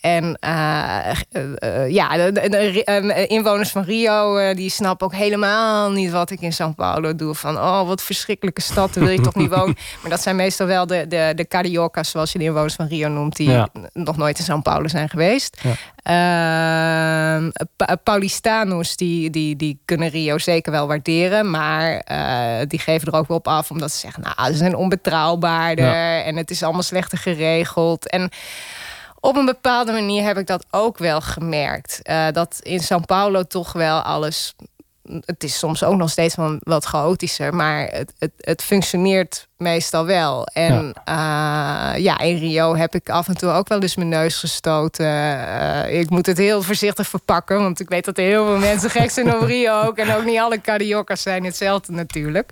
[0.00, 1.12] en uh,
[1.64, 6.30] uh, ja, de, de, de, inwoners van Rio uh, die snappen ook helemaal niet wat
[6.30, 7.34] ik in São Paulo doe.
[7.34, 9.76] Van oh, wat verschrikkelijke stad, daar wil je toch niet wonen.
[10.00, 13.08] Maar dat zijn meestal wel de, de, de cariocas, zoals je de inwoners van Rio
[13.08, 13.68] noemt, die ja.
[13.92, 15.60] nog nooit in São Paulo zijn geweest.
[15.62, 15.74] Ja.
[16.02, 17.50] Ehm,
[18.04, 21.50] Paulistanos, die, die, die kunnen Rio zeker wel waarderen.
[21.50, 22.04] Maar
[22.68, 26.22] die geven er ook wel op af, omdat ze zeggen, nou, ze zijn onbetrouwbaarder ja.
[26.22, 28.08] en het is allemaal slechter geregeld.
[28.08, 28.30] En
[29.20, 32.00] op een bepaalde manier heb ik dat ook wel gemerkt.
[32.02, 34.54] Uh, dat in São Paulo toch wel alles.
[35.24, 40.46] Het is soms ook nog steeds wat chaotischer, maar het, het, het functioneert meestal wel.
[40.46, 41.94] En ja.
[41.94, 42.18] Uh, ja.
[42.18, 45.06] in Rio heb ik af en toe ook wel eens mijn neus gestoten.
[45.06, 48.90] Uh, ik moet het heel voorzichtig verpakken, want ik weet dat er heel veel mensen
[48.90, 49.96] gek zijn op Rio ook.
[49.96, 52.50] En ook niet alle cariocas zijn hetzelfde natuurlijk.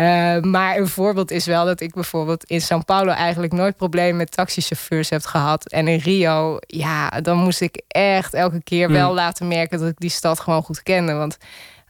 [0.00, 4.16] Uh, maar een voorbeeld is wel dat ik bijvoorbeeld in São Paulo eigenlijk nooit problemen
[4.16, 5.70] met taxichauffeurs heb gehad.
[5.70, 9.14] En in Rio, ja, dan moest ik echt elke keer wel mm.
[9.14, 11.12] laten merken dat ik die stad gewoon goed kende.
[11.12, 11.36] Want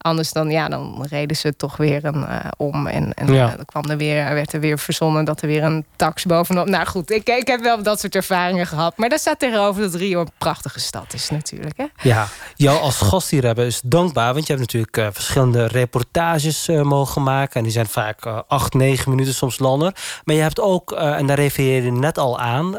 [0.07, 2.87] Anders dan, ja, dan reden ze toch weer een, uh, om.
[2.87, 3.55] En, en ja.
[3.57, 6.69] dan kwam er weer, werd er weer verzonnen dat er weer een tax bovenop.
[6.69, 8.97] Nou goed, ik, ik heb wel dat soort ervaringen gehad.
[8.97, 11.77] Maar daar staat tegenover dat Rio een prachtige stad is natuurlijk.
[11.77, 11.85] Hè?
[12.03, 14.35] Ja, jou als gast hier hebben is dankbaar.
[14.35, 17.55] Want je hebt natuurlijk uh, verschillende reportages uh, mogen maken.
[17.55, 19.95] En die zijn vaak acht, negen minuten soms langer.
[20.25, 22.77] Maar je hebt ook, en daar refereer je net al aan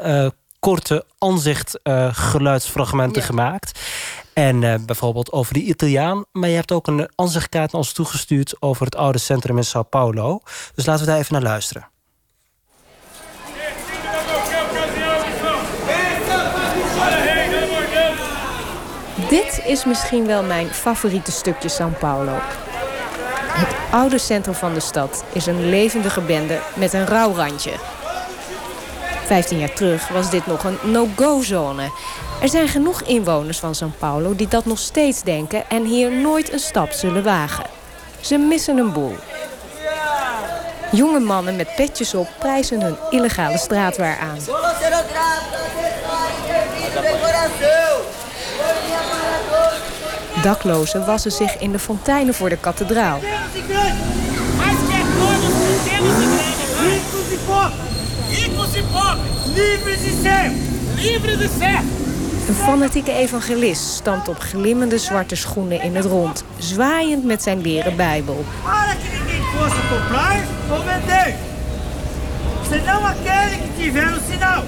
[0.59, 3.27] korte aanzichtgeluidsfragmenten Ja.
[3.27, 3.79] gemaakt.
[4.37, 6.25] En eh, bijvoorbeeld over de Italiaan.
[6.31, 9.83] Maar je hebt ook een ansichtkaart naar ons toegestuurd over het oude centrum in Sao
[9.83, 10.39] Paulo.
[10.75, 11.89] Dus laten we daar even naar luisteren.
[19.29, 22.37] Dit is misschien wel mijn favoriete stukje Sao Paulo.
[23.49, 27.96] Het oude centrum van de stad is een levendige bende met een rauw randje.
[29.27, 31.91] 15 jaar terug was dit nog een no-go-zone.
[32.41, 35.69] Er zijn genoeg inwoners van São Paulo die dat nog steeds denken...
[35.69, 37.65] en hier nooit een stap zullen wagen.
[38.21, 39.15] Ze missen een boel.
[40.91, 44.37] Jonge mannen met petjes op prijzen hun illegale straatwaar aan.
[50.41, 53.19] Daklozen wassen zich in de fonteinen voor de kathedraal.
[59.57, 60.51] Pobres, livres e ser,
[60.95, 61.81] livres e ser.
[62.47, 67.95] Een fanatieke evangelist stamt op glimmende zwarte schoenen in het rond, zwaaiend met zijn leren
[67.95, 68.45] Bijbel.
[68.63, 71.35] Para que ninguém possa comprar ou vender,
[72.69, 74.63] senão aquele que tiver o sinal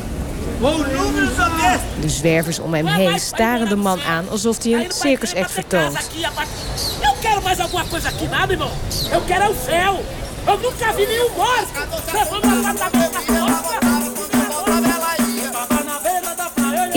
[0.62, 2.02] ou o número do besta.
[2.02, 6.10] De zwervers om hem heen staren de man aan alsof hij een circusact vertoont.
[13.82, 13.88] Eu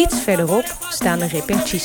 [0.03, 1.79] Iets verderop staan de gente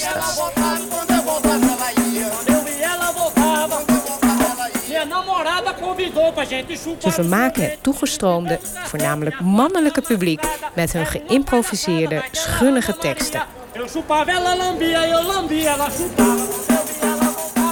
[7.00, 10.44] Ze vermaken het toegestroomde, voornamelijk mannelijke publiek...
[10.76, 13.42] met hun geïmproviseerde, schunnige teksten.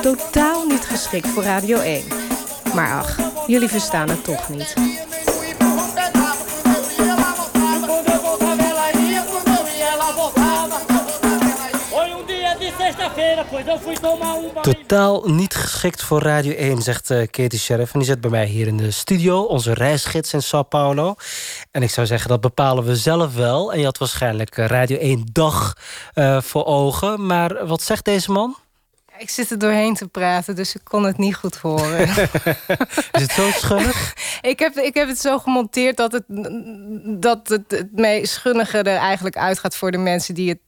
[0.01, 2.03] Totaal niet geschikt voor Radio 1.
[2.73, 4.94] Maar ach, jullie verstaan het toch niet.
[12.95, 14.61] Sexta-feira, pois eu fui tomar um banho.
[14.61, 17.93] Totaal niet geschikt voor Radio 1, zegt eh, Katie Sheriff.
[17.93, 21.15] En die zit bij mij hier in de studio, onze reisgids in Sao Paulo.
[21.71, 23.73] En ik zou zeggen, dat bepalen we zelf wel.
[23.73, 25.77] En je had waarschijnlijk eh, Radio 1 dag
[26.13, 27.25] eh, voor ogen.
[27.25, 28.55] Maar wat zegt deze man?
[29.17, 32.07] Ik zit er doorheen te praten, dus ik kon het niet goed horen.
[33.11, 34.13] Is het zo schunnig?
[34.41, 36.23] ik, heb, ik heb het zo gemonteerd dat het,
[37.21, 40.59] dat het, het meest schunnige er eigenlijk uitgaat voor de mensen die het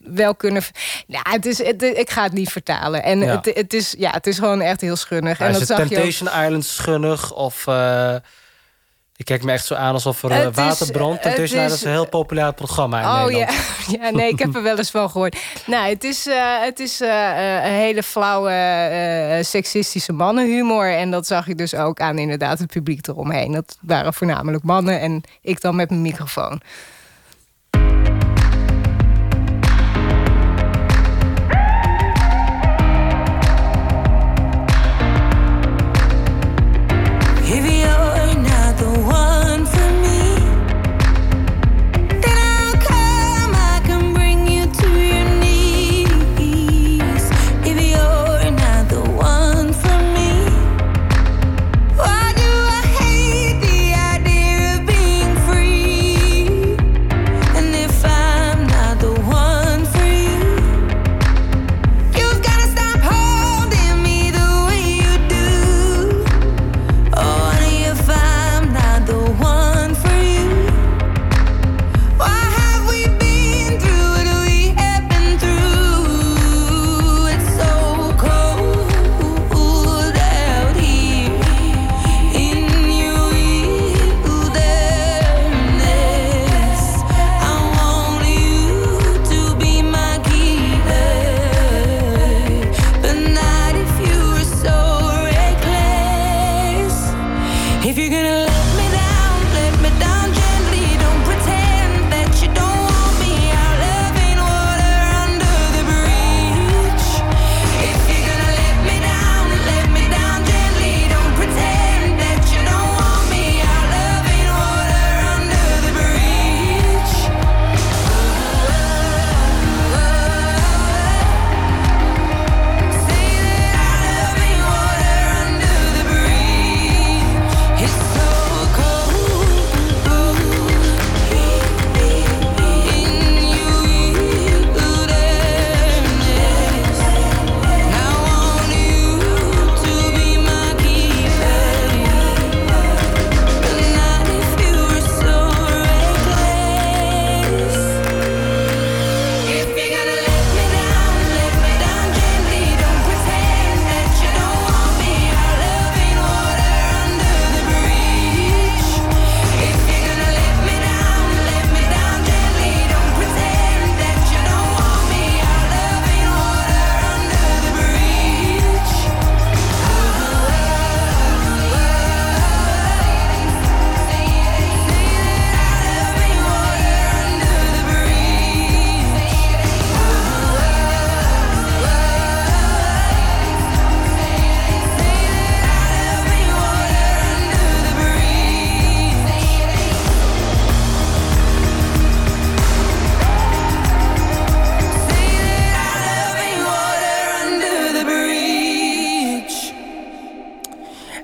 [0.00, 0.62] wel kunnen.
[1.06, 3.02] Nou, het is, het, ik ga het niet vertalen.
[3.02, 3.26] En Ja.
[3.36, 5.40] het, het, is, ja, het is gewoon echt heel schunnig.
[5.40, 5.90] En is dat het zag je ook.
[5.90, 7.32] Temptation Island schunnig?
[7.34, 7.66] Of...
[7.66, 8.14] eh
[9.12, 11.12] je kijkt me echt zo aan alsof er eh, Het is- water brandt.
[11.14, 13.50] het Temptation Island is- is een heel populair programma in Oh Nederland.
[13.90, 13.96] ja.
[14.04, 15.36] ja, nee, ik heb er wel eens van gehoord.
[15.66, 20.92] Nou, het is, eh, het is eh, eh, een hele flauwe, eh, seksistische mannenhumor.
[20.96, 23.52] En dat zag je dus ook aan inderdaad het publiek eromheen.
[23.52, 26.60] Dat waren voornamelijk mannen en ik dan met mijn microfoon.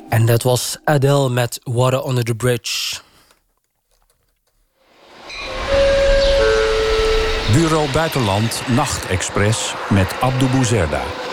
[0.08, 3.00] En dat was Adele met Water Under the Bridge.
[7.52, 11.25] Bureau Buitenland Nachtexpress met Abdou Bouzerda.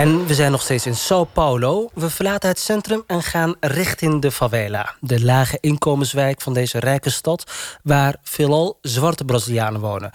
[0.00, 1.90] En we zijn nog steeds in Sao Paulo.
[1.94, 4.94] We verlaten het centrum en gaan richting de favela.
[5.00, 7.52] De lage inkomenswijk van deze rijke stad...
[7.82, 10.10] waar veelal zwarte Brazilianen wonen.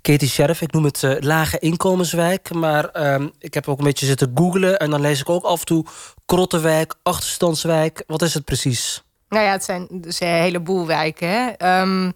[0.00, 2.52] Katie Sheriff, ik noem het uh, lage inkomenswijk...
[2.52, 4.78] maar ehm, ik heb ook een beetje zitten googlen...
[4.78, 5.84] en dan lees ik ook af en toe
[6.26, 8.04] Krottenwijk, Achterstandswijk.
[8.06, 9.04] Wat is het precies?
[9.28, 11.28] Nou ja, het zijn dus een heleboel wijken.
[11.28, 11.48] Hè?
[11.50, 12.10] Ehm,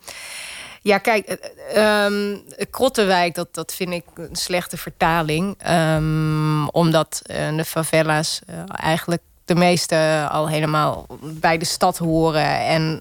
[0.83, 2.37] ja, kijk, eh, ehm,
[2.71, 5.55] Krottenwijk, dat, dat vind ik een slechte vertaling.
[5.59, 12.61] Ehm, omdat eh, de favela's eh, eigenlijk de meeste al helemaal bij de stad horen.
[12.61, 13.01] En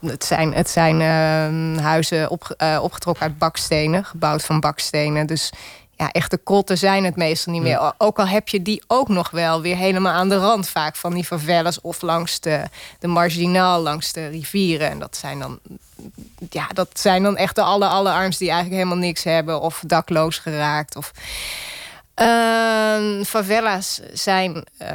[0.00, 5.26] het zijn, het zijn ehm, huizen op, opgetrokken uit bakstenen, gebouwd van bakstenen.
[5.26, 5.52] Dus
[5.96, 7.92] ja, echte krotten zijn het meestal niet meer.
[7.98, 11.14] Ook al heb je die ook nog wel weer helemaal aan de rand vaak van
[11.14, 12.62] die favelas of langs de,
[12.98, 14.90] de marginaal, langs de rivieren.
[14.90, 15.58] En dat zijn dan,
[16.50, 20.38] ja, dat zijn dan echt de alle allerarmsten die eigenlijk helemaal niks hebben of dakloos
[20.38, 20.96] geraakt.
[20.96, 21.12] Of,
[22.20, 24.88] Uh, favela's zijn uh,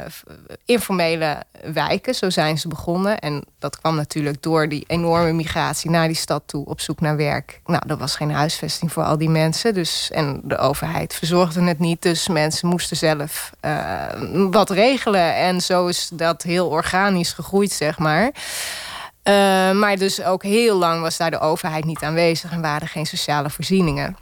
[0.64, 3.18] informele wijken, zo zijn ze begonnen.
[3.18, 7.16] En dat kwam natuurlijk door die enorme migratie naar die stad toe op zoek naar
[7.16, 7.60] werk.
[7.66, 9.74] Nou, er was geen huisvesting voor al die mensen.
[9.74, 12.02] Dus, en de overheid verzorgde het niet.
[12.02, 15.34] Dus mensen moesten zelf uh, wat regelen.
[15.34, 18.24] En zo is dat heel organisch gegroeid, zeg maar.
[18.24, 23.06] Uh, maar dus ook heel lang was daar de overheid niet aanwezig en waren geen
[23.06, 24.16] sociale voorzieningen.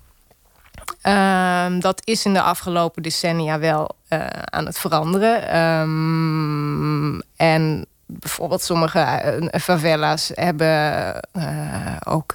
[1.03, 5.59] Um, dat is in de afgelopen decennia wel uh, aan het veranderen.
[5.59, 12.35] Um, en bijvoorbeeld sommige uh, favela's hebben uh, ook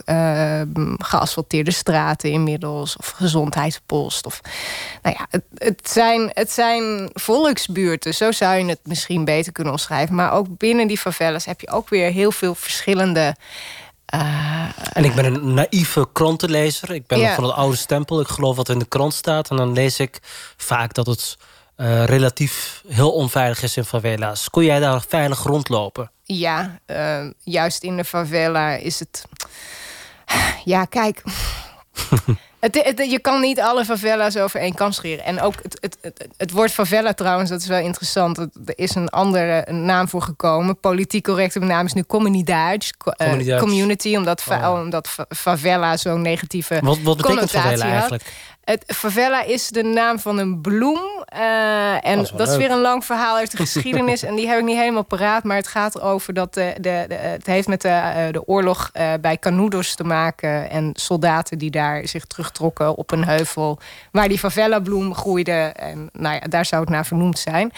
[0.97, 2.97] geasfalteerde straten inmiddels.
[2.97, 4.25] Of gezondheidspost.
[4.25, 4.41] Of,
[5.01, 8.13] nou ja, het, het, zijn, het zijn volksbuurten.
[8.13, 10.15] Zo zou je het misschien beter kunnen omschrijven.
[10.15, 13.35] Maar ook binnen die favelas heb je ook weer heel veel verschillende
[14.13, 16.91] uh, en ik ben een naïeve krantenlezer.
[16.91, 17.35] Ik ben yeah.
[17.35, 18.19] van het oude stempel.
[18.19, 19.49] Ik geloof wat in de krant staat.
[19.49, 20.19] En dan lees ik
[20.57, 21.37] vaak dat het
[21.77, 24.49] uh, relatief heel onveilig is in favela's.
[24.49, 26.11] Kon jij daar veilig rondlopen?
[26.23, 29.25] Ja, uh, juist in de favela is het...
[30.63, 31.23] Ja, kijk...
[32.65, 35.25] Het, het, je kan niet alle favela's over één kam scheren.
[35.25, 38.37] En ook het, het, het, het woord favela trouwens, dat is wel interessant.
[38.37, 40.79] Er is een andere naam voor gekomen.
[40.79, 42.85] Politiek correcte naam is nu comunidade.
[43.21, 44.81] Uh, community, omdat, fa oh.
[44.81, 48.23] omdat favela zo'n negatieve Wat, wat betekent favela eigenlijk?
[48.65, 51.23] Het, favela is de naam van een bloem.
[51.35, 54.23] Uh, en dat is, dat is weer een lang verhaal uit de geschiedenis.
[54.23, 55.43] en die heb ik niet helemaal paraat.
[55.43, 59.13] Maar het gaat erover dat de, de, de het heeft met de, de oorlog uh,
[59.21, 60.69] bij Canudos te maken.
[60.69, 63.79] En soldaten die daar zich terugtrokken op een heuvel.
[64.11, 65.71] Waar die favela bloem groeide.
[65.75, 67.71] En nou ja, daar zou het naar vernoemd zijn.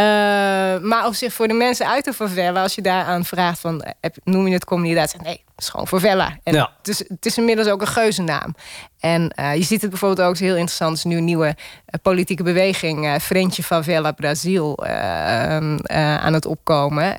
[0.00, 0.06] Uh,
[0.82, 3.84] maar op zich voor de mensen uit de favela, als je daaraan vraagt van
[4.24, 6.38] noem je het comuniteit, nee, het is gewoon favela.
[6.42, 6.70] En ja.
[6.78, 8.54] het, is, het is inmiddels ook een geuzennaam.
[9.00, 10.90] En uh, je ziet het bijvoorbeeld ook heel interessant.
[10.90, 11.56] Er is nu een nieuwe
[12.02, 17.16] politieke beweging, uh, Frente Favela Brazil, aan het opkomen.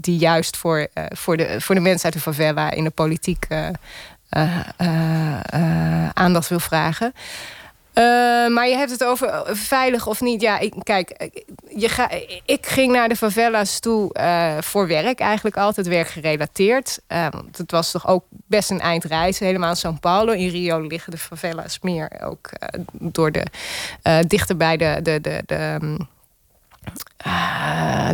[0.00, 3.46] die juist voor, voor, de, voor de mensen uit de favela in de politiek
[6.14, 7.12] aandacht wil vragen.
[7.94, 8.04] Uh,
[8.48, 10.40] maar je hebt het over veilig of niet.
[10.40, 11.30] Ja, ik, kijk,
[11.76, 12.10] je ga,
[12.44, 15.20] ik ging naar de favela's toe uh, voor werk.
[15.20, 17.00] Eigenlijk altijd werkgerelateerd.
[17.08, 17.26] Uh,
[17.56, 19.38] het was toch ook best een eindreis.
[19.38, 20.32] Helemaal in São Paulo.
[20.32, 22.50] In Rio liggen de favela's meer ook
[22.92, 23.46] door de...
[24.26, 24.98] dichter bij de...
[25.02, 26.08] de, de, de um,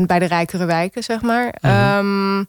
[0.07, 1.55] bij de rijkere wijken, zeg maar.
[1.61, 1.97] -huh.
[1.99, 2.49] um,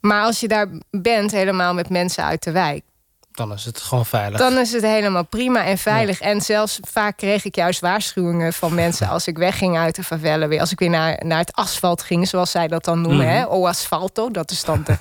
[0.00, 2.82] maar als je daar bent, helemaal met mensen uit de wijk
[3.34, 4.38] dan is het gewoon veilig.
[4.38, 6.18] Dan is het helemaal prima en veilig.
[6.18, 6.26] Ja.
[6.26, 10.48] En zelfs vaak kreeg ik juist waarschuwingen van mensen als ik wegging uit de favela
[10.48, 10.60] weer.
[10.60, 13.26] Als ik weer naar, naar het asfalt ging, zoals zij dat dan noemen.
[13.26, 13.32] Mm.
[13.32, 13.48] Hè?
[13.48, 14.96] O asfalto, dat is dan de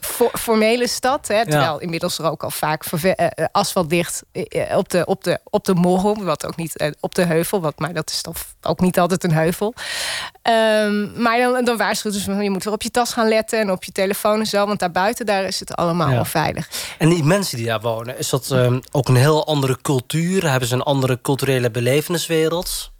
[0.38, 1.28] formele stad.
[1.28, 1.42] Hè?
[1.44, 1.80] Terwijl ja.
[1.80, 3.12] inmiddels er ook al vaak uh,
[3.52, 7.24] asfalt dicht uh, op de, op de, op de morro, wat ook niet op de
[7.24, 7.60] heuvel.
[7.60, 9.74] Wat, maar dat is toch ook niet altijd een heuvel.
[10.42, 13.70] Um, maar dan, dan waarschuwen ze, je moet weer op je tas gaan letten en
[13.70, 14.66] op je telefoon en zo.
[14.66, 16.18] Want daarbuiten, daar is het allemaal ja.
[16.18, 16.68] al veilig.
[16.98, 20.50] En die mensen die daar wonen, is dat um, ook een heel andere cultuur?
[20.50, 22.90] Hebben ze een andere culturele beleveniswereld?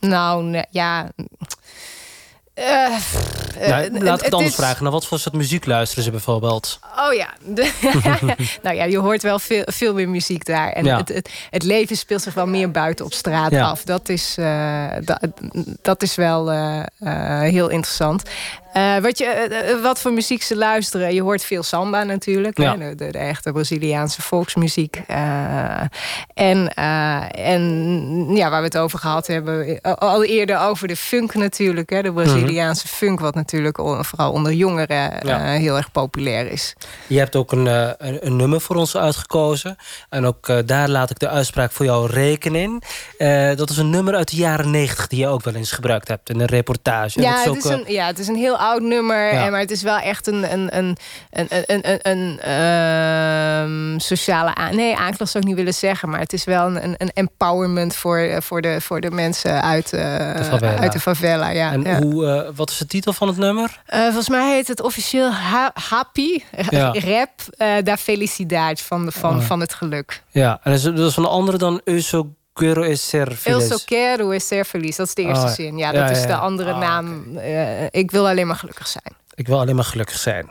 [0.00, 1.10] Nou, ja.
[2.54, 2.96] Uh,
[3.60, 4.58] nou, laat ik het anders is...
[4.58, 4.82] vragen.
[4.82, 6.78] Naar wat voor soort muziek luisteren ze bijvoorbeeld?
[6.98, 7.28] Oh ja.
[8.62, 10.72] Nou ja, je hoort wel veel, veel meer muziek daar.
[10.72, 10.96] En ja.
[10.96, 13.68] het, het, het, leven speelt zich wel meer buiten op straat ja.
[13.68, 13.82] af.
[13.82, 15.20] Dat is, uh, dat,
[15.82, 16.82] dat is wel uh,
[17.40, 18.22] heel interessant.
[18.72, 21.14] Eh, wat, je, eh, eh, wat voor muziek ze luisteren.
[21.14, 22.58] Je hoort veel samba natuurlijk.
[22.58, 22.78] Ja.
[22.78, 22.88] Hè?
[22.88, 25.02] De, de, de echte Braziliaanse volksmuziek.
[25.06, 25.80] Eh,
[26.34, 29.80] en, eh, en ja, waar we het over gehad hebben.
[29.82, 31.90] eh, Al eerder over de funk natuurlijk.
[31.90, 32.02] Hè?
[32.02, 33.20] De Braziliaanse funk.
[33.20, 35.38] Wat natuurlijk vooral onder jongeren eh, Ja.
[35.40, 36.74] heel erg populair is.
[37.06, 39.76] Je hebt ook een, eh, een, een nummer voor ons uitgekozen.
[40.08, 42.78] En ook eh, daar laat ik de uitspraak voor jou rekenen.
[43.18, 45.06] Eh, dat is een nummer uit de jaren negentig...
[45.06, 47.20] die je ook wel eens gebruikt hebt in een reportage.
[47.20, 49.44] Ja het, is ook, eh, een, ja, het is een heel oud nummer, Ja.
[49.44, 50.96] en, maar het is wel echt een, een, een,
[51.30, 56.20] een, een, een, een, ehm, sociale aan, nee, aanklacht zou ik niet willen zeggen, maar
[56.20, 59.92] het is wel een, een- een empowerment voor, eh, voor, de, voor de mensen uit,
[59.92, 60.00] eh,
[60.36, 60.78] De favela.
[60.78, 61.48] uit de favela.
[61.50, 62.00] Ja, En ja.
[62.02, 63.82] hoe, eh, wat is de titel van het nummer?
[63.86, 66.92] Eh, volgens mij heet het officieel ha- Happy, Ja.
[67.16, 69.42] rap uh, da felicidade, van, de, van, Oh.
[69.42, 70.22] van het geluk.
[70.30, 73.34] Ja, en dat is, dat is van een andere dan Euso Quero es ser El
[73.36, 73.68] feliz.
[73.68, 75.76] so quero es ser feliz, dat is de eerste Oh, zin.
[75.76, 77.36] Ja, ja, dat is de andere Ah, naam.
[77.36, 79.14] Eh, ik wil alleen maar gelukkig zijn.
[79.34, 80.50] Ik wil alleen maar gelukkig zijn.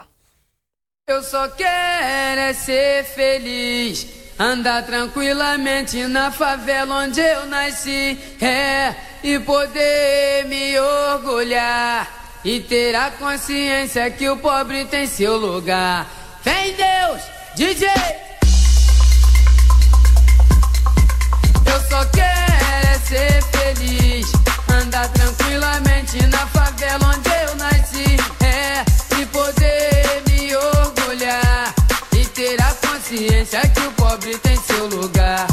[1.05, 4.05] Eu só quero é ser feliz.
[4.37, 8.17] Andar tranquilamente na favela onde eu nasci.
[8.39, 10.79] É, e poder me
[11.13, 12.07] orgulhar.
[12.43, 16.07] E ter a consciência que o pobre tem seu lugar.
[16.43, 17.21] Vem Deus,
[17.55, 17.87] DJ!
[21.67, 22.51] Eu só quero
[22.83, 24.31] é ser feliz.
[24.67, 28.17] Andar tranquilamente na favela onde eu nasci.
[28.43, 28.83] É,
[29.21, 31.75] e poder me orgulhar.
[32.11, 35.45] E ter a consciência que o pobre tem seu lugar.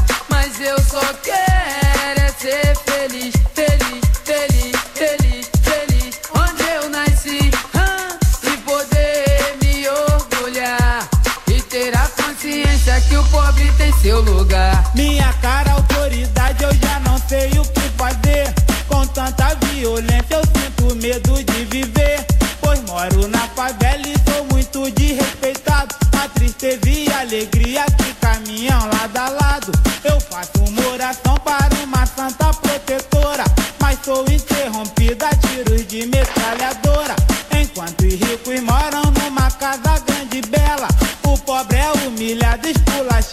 [14.00, 14.90] Seu lugar.
[14.94, 18.52] Minha cara, autoridade, eu já não sei o que fazer.
[18.88, 22.24] Com tanta violência, eu sinto medo de viver.
[22.60, 25.94] Pois moro na favela e sou muito desrespeitado.
[26.20, 29.72] A tristeza e a alegria que caminham lado a lado.
[30.04, 33.44] Eu faço uma oração para uma santa protetora.
[33.80, 36.87] Mas sou interrompida a tiros de metralhadora.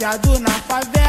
[0.05, 1.04] Esculachado na favela.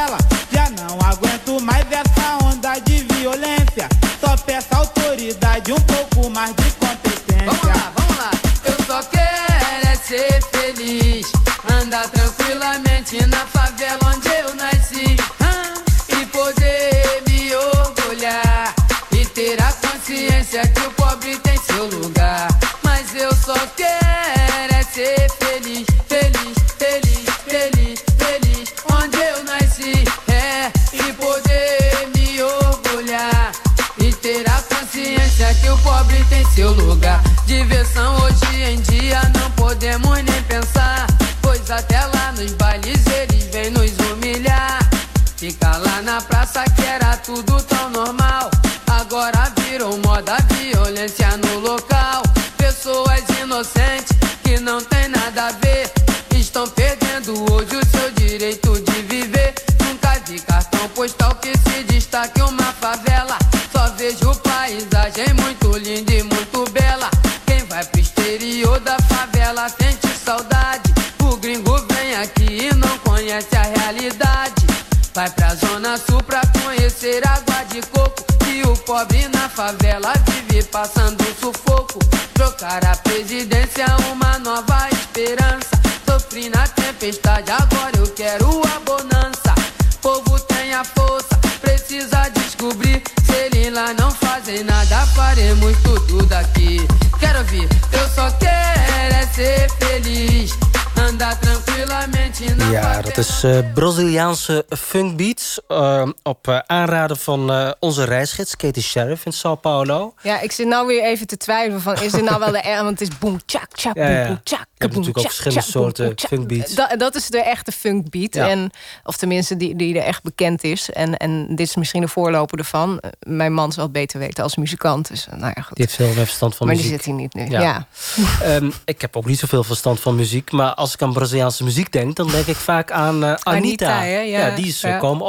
[103.75, 105.61] Braziliaanse funkbeats.
[105.77, 110.15] Eh, op eh, aanraden van eh, onze reisgids Katie Sheriff in Sao Paulo.
[110.23, 112.85] Ja, ik zit nou weer even te twijfelen van is dit nou wel de er,
[112.85, 114.27] want het is boom tjak tjak Ja, boom ja.
[114.27, 114.59] boom tjak.
[114.59, 116.75] Je hebt natuurlijk ook verschillende soorten funkbeats.
[116.75, 118.35] Da- dat is de echte funkbeat.
[118.35, 118.49] Ja.
[118.49, 118.71] En,
[119.05, 120.91] of tenminste, die, die er echt bekend is.
[120.91, 123.01] En, en dit is misschien de voorloper ervan.
[123.21, 125.09] Mijn man zal het beter weten als muzikant.
[125.09, 125.77] Dus nou ja, goed.
[125.77, 126.91] Die heeft veel meer verstand van maar muziek.
[126.91, 127.51] die zit hier niet nu.
[127.51, 127.61] Ja.
[127.61, 127.87] Ja.
[128.57, 130.51] Ehm, ik heb ook niet zoveel verstand van muziek.
[130.51, 132.17] Maar als ik aan Braziliaanse muziek denk...
[132.17, 133.51] dan denk ik vaak aan Anita.
[133.51, 134.21] Anita, hè?
[134.21, 135.27] Ja, die is komen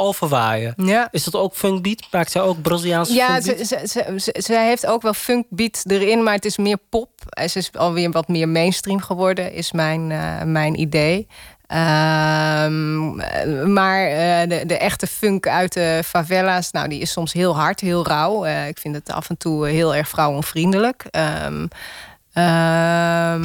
[0.76, 1.08] Ja.
[1.10, 2.02] Is dat ook funkbeat?
[2.10, 3.80] Maakt zij ook Braziliaanse Ja, ze, ze,
[4.18, 7.10] ze, ze- heeft ook wel funkbeat erin, maar het is meer pop.
[7.50, 11.26] Ze is alweer wat meer mainstream geworden, is mijn, eh, mijn idee.
[11.66, 17.32] Ehm, eh, maar eh, de, de echte funk uit de favela's, nou, die is soms
[17.32, 18.44] heel hard, heel rauw.
[18.44, 21.04] Ik vind het af en toe heel erg vrouwenvriendelijk.
[21.10, 21.66] Ehm,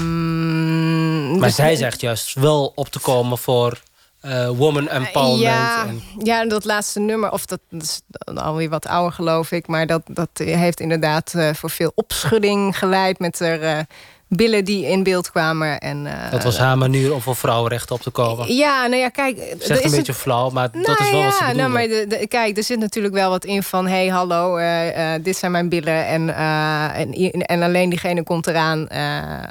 [0.03, 3.81] Ehm, Maar dus- zij zegt juist wel op te komen voor
[4.23, 5.39] eh, woman empowerment.
[5.41, 8.01] Ja, en- ja, dat laatste nummer, of dat, dat is
[8.35, 13.19] alweer wat ouder geloof ik, maar dat, dat heeft inderdaad eh, voor veel opschudding geleid
[13.19, 13.79] met er eh,
[14.35, 15.79] billen die in beeld kwamen.
[15.79, 18.55] En, eh, dat was haar manier om voor vrouwenrechten op te komen.
[18.55, 19.37] Ja, nou ja, kijk.
[19.37, 21.55] er Zegt is een het- beetje flauw, maar dat Nou is wel ja, wat ze
[21.55, 23.85] nou, maar de, de- kijk, er zit natuurlijk wel wat in van...
[23.87, 26.35] hé, hey, hallo, eh, eh, dit zijn mijn billen en,
[26.95, 28.87] en, en alleen diegene komt eraan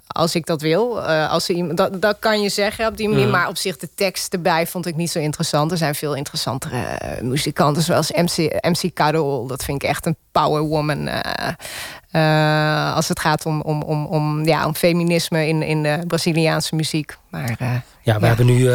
[0.06, 1.00] als ik dat wil.
[1.10, 3.32] Als ze iemand, dat, dat kan je zeggen op die manier, Mhm.
[3.32, 5.70] maar op zich de tekst erbij vond ik niet zo interessant.
[5.70, 6.78] Er zijn veel interessantere
[7.22, 9.46] muzikanten zoals MC, MC Carol.
[9.46, 11.08] Dat vind ik echt een power woman.
[11.08, 11.52] eh,
[12.10, 16.74] eh, als het gaat om, om, om, om, ja, om feminisme in, in de Braziliaanse
[16.74, 17.16] muziek.
[17.30, 18.70] Maar, eh, Ja, we hebben nu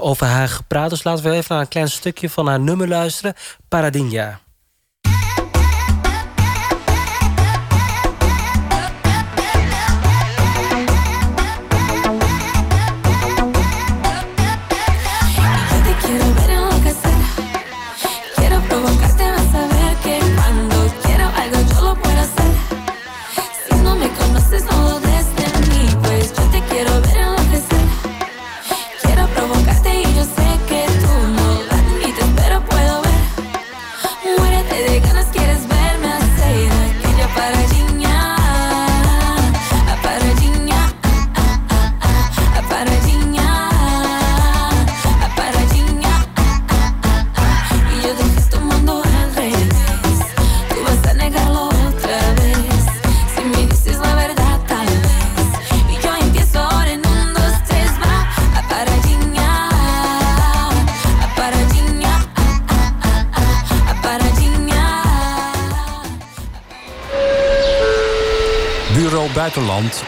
[0.00, 0.90] over haar gepraat.
[0.90, 3.34] Dus laten we even naar een klein stukje van haar nummer luisteren.
[3.68, 4.40] Paradinha.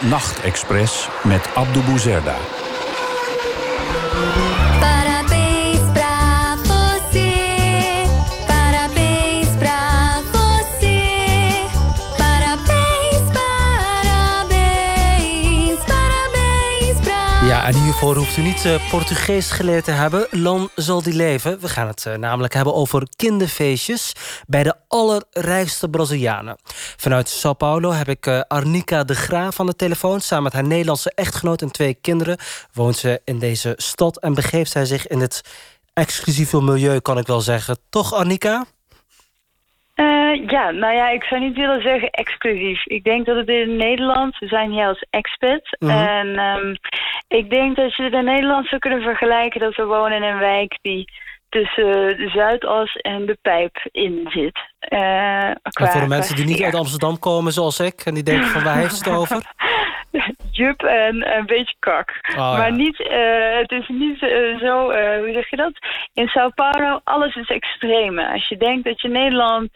[0.01, 2.56] Nachtexpress met Abdou Bouzerda.
[18.27, 20.27] Hoeft u niet eh, Portugees geleerd te hebben.
[20.31, 21.59] Lan zal die leven.
[21.59, 24.13] We gaan het eh, namelijk hebben over kinderfeestjes
[24.47, 26.57] bij de allerrijkste Brazilianen.
[26.97, 30.21] Vanuit Sao Paulo heb ik eh, Arnica de Graaf aan de telefoon.
[30.21, 32.37] Samen met haar Nederlandse echtgenoot en twee kinderen
[32.73, 35.41] woont ze in deze stad en begeeft zij zich in het
[35.93, 37.77] exclusieve milieu, kan ik wel zeggen.
[37.89, 38.65] Toch, Arnica?
[39.97, 42.85] Eh, ja, nou ja, ik zou niet willen zeggen exclusief.
[42.85, 45.77] Ik denk dat het in Nederland, we zijn hier als expat.
[45.79, 45.91] Mhm.
[45.91, 46.75] En ehm,
[47.27, 50.37] ik denk dat je het in Nederland zou kunnen vergelijken dat we wonen in een
[50.39, 51.11] wijk die
[51.49, 54.59] tussen de Zuidas en de Pijp in zit.
[54.79, 58.01] Eh, En qua- voor de mensen die niet uit Amsterdam komen zoals ik...
[58.05, 59.41] en die denken van waar heeft ze het over?
[60.51, 62.19] Jup en een beetje kak.
[62.29, 62.57] Oh, ja.
[62.57, 65.73] maar niet, eh, het is niet eh, zo, eh, hoe zeg je dat?
[66.13, 68.31] In Sao Paulo, alles is extreme.
[68.31, 69.73] Als je denkt dat je Nederland,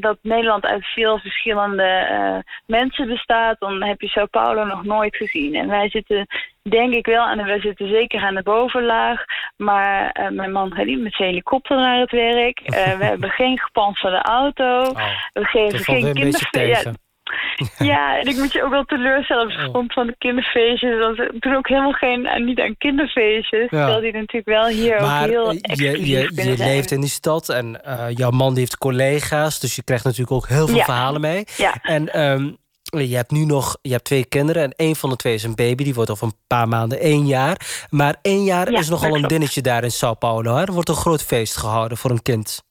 [0.00, 5.54] dat Nederland uit veel verschillende mensen bestaat, dan heb je Sao Paulo nog nooit gezien.
[5.54, 6.26] En wij zitten,
[6.62, 9.24] denk ik wel, en wij zitten zeker aan de bovenlaag.
[9.56, 12.60] Maar mijn man gaat niet met zijn helikopter naar het werk.
[12.64, 14.92] We hebben geen gepantserde auto.
[14.92, 17.03] we Dat geven geen een beetje kinderfe- ja, tegen.
[17.92, 20.98] ja, en ik moet je ook wel teleurstellen op grond van de kinderfeestjes.
[20.98, 23.60] Want we doen ook helemaal geen, eh, niet aan kinderfeestjes.
[23.60, 23.68] Ja.
[23.68, 27.10] Terwijl die natuurlijk wel hier Maar ook heel eh, je, je, je leeft in die
[27.10, 30.76] stad en eh, jouw man die heeft collega's, dus je krijgt natuurlijk ook heel veel
[30.76, 30.84] Ja.
[30.84, 31.44] verhalen mee.
[31.56, 31.74] Ja.
[31.82, 32.50] En ehm,
[32.84, 35.54] je hebt nu nog je hebt twee kinderen en één van de twee is een
[35.54, 37.86] baby, die wordt over een paar maanden één jaar.
[37.90, 39.28] Maar één jaar Ja, is nogal een klopt.
[39.28, 40.54] dingetje daar in Sao Paulo.
[40.56, 40.62] Hè?
[40.64, 42.62] Er wordt een groot feest gehouden voor een kind.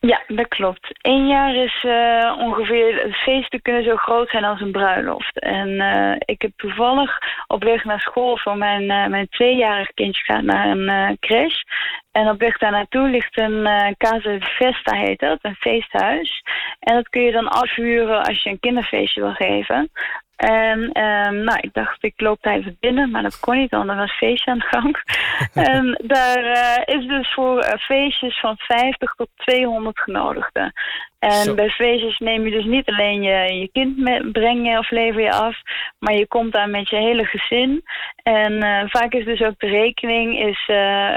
[0.00, 0.88] Ja, dat klopt.
[1.00, 3.14] Eén jaar is eh, ongeveer...
[3.22, 5.38] Feesten kunnen zo groot zijn als een bruiloft.
[5.38, 10.22] En eh, ik heb toevallig op weg naar school voor mijn, eh, mijn tweejarig kindje
[10.22, 11.60] gaat naar een crash.
[12.12, 16.42] En op weg daar naartoe ligt een Casa Festa, heet dat, een feesthuis.
[16.78, 19.90] En dat kun je dan afhuren als je een kinderfeestje wil geven.
[20.40, 23.88] En ehm, nou, ik dacht, ik loop daar even binnen, maar dat kon niet, want
[23.90, 24.96] er was feestje aan de gang.
[25.76, 30.72] en daar eh, is dus voor eh, feestjes van 50 tot 200 genodigden.
[31.18, 31.54] En Zo.
[31.54, 35.22] bij feestjes neem je dus niet alleen je, je kind mee, breng je of lever
[35.22, 35.56] je af,
[35.98, 37.82] maar je komt daar met je hele gezin.
[38.22, 40.64] En eh, vaak is dus ook de rekening, is,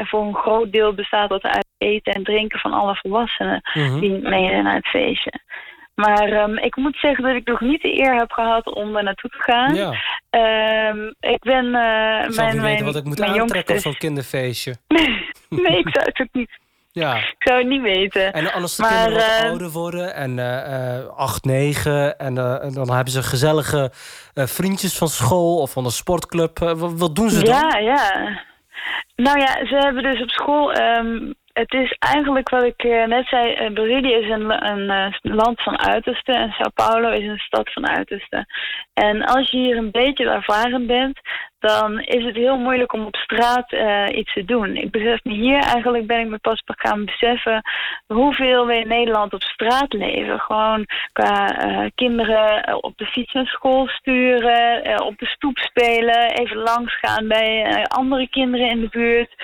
[0.10, 4.00] voor een groot deel bestaat dat uit eten en drinken van alle volwassenen Mhm.
[4.00, 5.32] die meedoen naar het feestje.
[5.96, 9.04] Maar ehm, ik moet zeggen dat ik nog niet de eer heb gehad om er
[9.04, 9.76] naartoe te gaan.
[9.76, 9.94] Ja.
[10.30, 11.66] Ehm, ik ben...
[12.26, 14.76] Ik zou mijn, weten wat ik moet aantrekken op zo'n kinderfeestje.
[15.50, 16.62] Nee, ik zou het ook niet.
[16.92, 17.16] Ja.
[17.16, 18.34] Ik zou het niet weten.
[18.34, 22.18] En als de Maar, kinderen wat eh, ouder worden en eh, acht, negen...
[22.18, 23.92] En, en dan hebben ze gezellige
[24.34, 26.60] vriendjes van school of van de sportclub.
[26.60, 27.56] Wat, wat doen ze dan?
[27.56, 28.12] Ja, ja.
[29.16, 30.74] Nou ja, ze hebben dus op school.
[30.74, 33.54] ehm, het is eigenlijk wat ik eh, net zei.
[33.54, 36.32] eh, Brazilië is een, een eh, land van uiterste.
[36.32, 38.46] En Sao Paulo is een stad van uiterste.
[38.94, 41.20] En als je hier een beetje ervaren bent.
[41.60, 43.72] dan is het heel moeilijk om op straat
[44.12, 44.76] iets te doen.
[44.76, 46.08] Ik besef me hier eigenlijk.
[46.08, 47.62] ben ik me pas gaan beseffen.
[48.08, 50.40] hoeveel we in Nederland op straat leven.
[50.40, 51.46] Gewoon qua
[51.96, 55.02] kinderen op de fiets naar school sturen.
[55.06, 56.32] op de stoep spelen.
[56.32, 59.36] Even langs gaan bij andere kinderen in de buurt.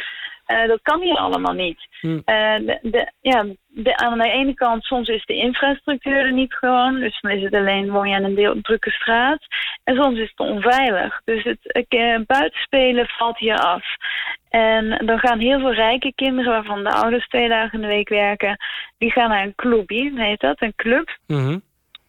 [0.50, 1.88] Eh, dat kan hier allemaal niet.
[2.00, 2.20] Hm.
[2.26, 6.54] Eh, de, de, ja, de, aan de ene kant, soms is de infrastructuur er niet
[6.54, 7.00] gewoon.
[7.00, 9.40] Dus dan is het alleen, woon je aan een deel, drukke straat.
[9.84, 11.22] En soms is het onveilig.
[11.26, 13.84] Dus het eh, buitenspelen valt hier af.
[14.50, 18.10] En dan gaan heel veel rijke kinderen, waarvan de ouders twee dagen in de week
[18.10, 18.58] werken...
[18.98, 21.18] die gaan naar een clubje, heet dat, een club.
[21.28, 21.58] Mhm.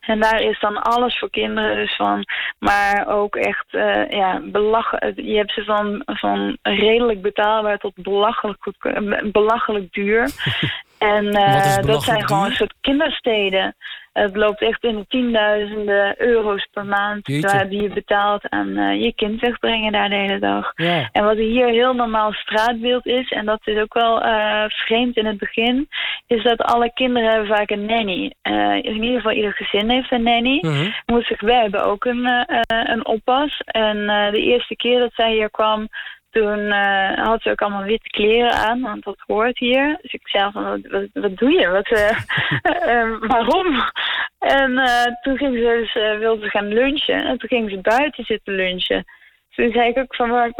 [0.01, 2.25] En daar is dan alles voor kinderen dus van.
[2.59, 5.21] Maar ook echt, eh, ja, belachelijk.
[5.21, 8.59] Je hebt ze van, van redelijk betaalbaar tot belachelijk,
[9.33, 10.29] belachelijk duur.
[11.01, 13.77] en eh, dat zijn gewoon een soort kindersteden.
[14.13, 17.49] Het loopt echt in de tienduizenden euro's per maand Jeetje.
[17.49, 20.73] waar die je betaalt aan eh, je kind wegbrengen daar de hele dag.
[20.75, 21.09] Ja.
[21.13, 25.27] En wat hier heel normaal straatbeeld is, en dat is ook wel eh, vreemd in
[25.27, 25.89] het begin,
[26.27, 28.35] is dat alle kinderen hebben vaak een nanny.
[28.43, 30.59] Eh, in ieder geval ieder gezin heeft een nanny.
[30.61, 30.91] Mhm.
[31.07, 33.61] Moet zich, wij hebben ook een, eh, eh, een oppas.
[33.65, 35.89] En eh, de eerste keer dat zij hier kwam,
[36.31, 39.99] toen eh, had ze ook allemaal witte kleren aan, want dat hoort hier.
[40.03, 41.69] Dus ik zei van, wat, wat, wat doe je?
[41.69, 42.11] Wat, eh,
[42.93, 43.91] eh, waarom?
[44.39, 44.81] En
[45.23, 47.25] toen ging ze dus, wilde ze gaan lunchen.
[47.25, 49.05] En toen ging ze buiten zitten lunchen.
[49.55, 50.53] Toen zei ik ook van, maar,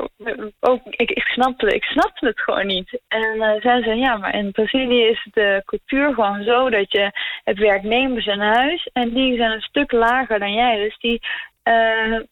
[0.61, 3.01] ook, ik, ik, snapte, ik snapte het gewoon niet.
[3.09, 7.11] En eh zei ze, ja, maar in Brazilië is de cultuur gewoon zo dat je
[7.45, 10.77] het werknemers in huis en die zijn een stuk lager dan jij.
[10.77, 11.21] Dus die,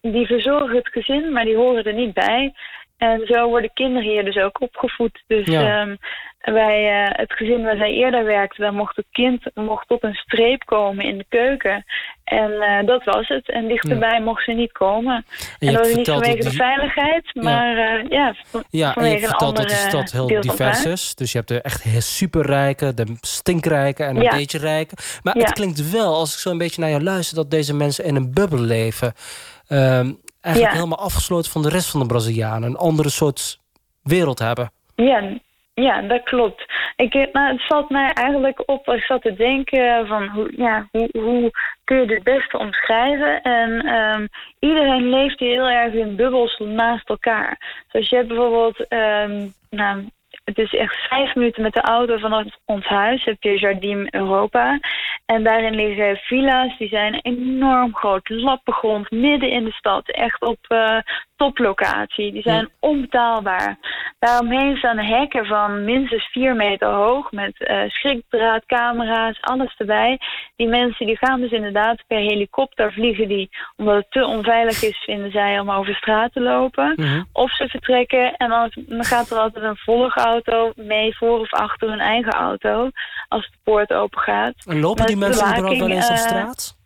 [0.01, 2.53] die verzorgen het gezin, maar die horen er niet bij.
[2.99, 5.23] En zo worden kinderen hier dus ook opgevoed.
[5.27, 5.81] Dus Ja.
[5.81, 5.97] ehm,
[6.39, 10.15] wij, eh, het gezin waar zij eerder werkte, daar mocht het kind mocht tot een
[10.15, 11.85] streep komen in de keuken.
[12.25, 13.49] En eh, dat was het.
[13.51, 15.25] En dichterbij mocht ze niet komen.
[15.59, 18.35] En, dat was niet vanwege de veiligheid, maar eh, ja,
[18.71, 21.15] Ja, en je verteld dat die stad heel divers is.
[21.15, 24.31] Dus je hebt de echt superrijke, de stinkrijke en een Ja.
[24.37, 24.95] beetje rijke.
[25.23, 25.45] Maar Ja.
[25.45, 27.37] het klinkt wel, als ik zo een beetje naar jou luister...
[27.37, 29.13] dat deze mensen in een bubbel leven.
[29.69, 30.13] Ehm,
[30.49, 30.83] eigenlijk Ja.
[30.83, 32.69] helemaal afgesloten van de rest van de Brazilianen.
[32.69, 33.59] Een andere soort
[34.03, 34.71] wereld hebben.
[34.95, 35.23] Ja,
[35.75, 36.65] ja, dat klopt.
[36.97, 40.89] Ik, nou, het valt mij eigenlijk op als ik zat te denken van hoe, ja,
[40.93, 41.51] hoe, hoe
[41.85, 43.43] kun je dit beste omschrijven.
[43.43, 44.27] En ehm,
[44.59, 47.83] iedereen leeft hier heel erg in bubbels naast elkaar.
[47.93, 50.09] Dus je hebt bijvoorbeeld, ehm, nou,
[50.49, 53.25] het is echt vijf minuten met de auto vanaf ons huis.
[53.25, 54.81] Heb je Jardim Europa.
[55.27, 58.29] En daarin liggen villa's, die zijn enorm groot.
[58.29, 60.11] Lappengrond, midden in de stad.
[60.11, 60.99] Echt op eh,
[61.39, 62.33] toplocatie.
[62.33, 63.79] Die zijn onbetaalbaar.
[64.19, 67.33] Daaromheen staan hekken van minstens vier meter hoog.
[67.33, 70.19] Met eh schrikdraadcamera's, alles erbij.
[70.57, 73.29] Die mensen die gaan dus inderdaad per helikopter vliegen.
[73.29, 76.93] Die, omdat het te onveilig is, vinden zij om over straat te lopen.
[76.97, 77.23] Mhm.
[77.33, 78.71] Of ze vertrekken en dan,
[79.05, 82.91] gaat er altijd een volgauto mee voor of achter hun eigen auto.
[83.29, 84.55] Als de poort open gaat.
[84.67, 86.78] En lopen die mensen überhaupt wel eens op eh, straat?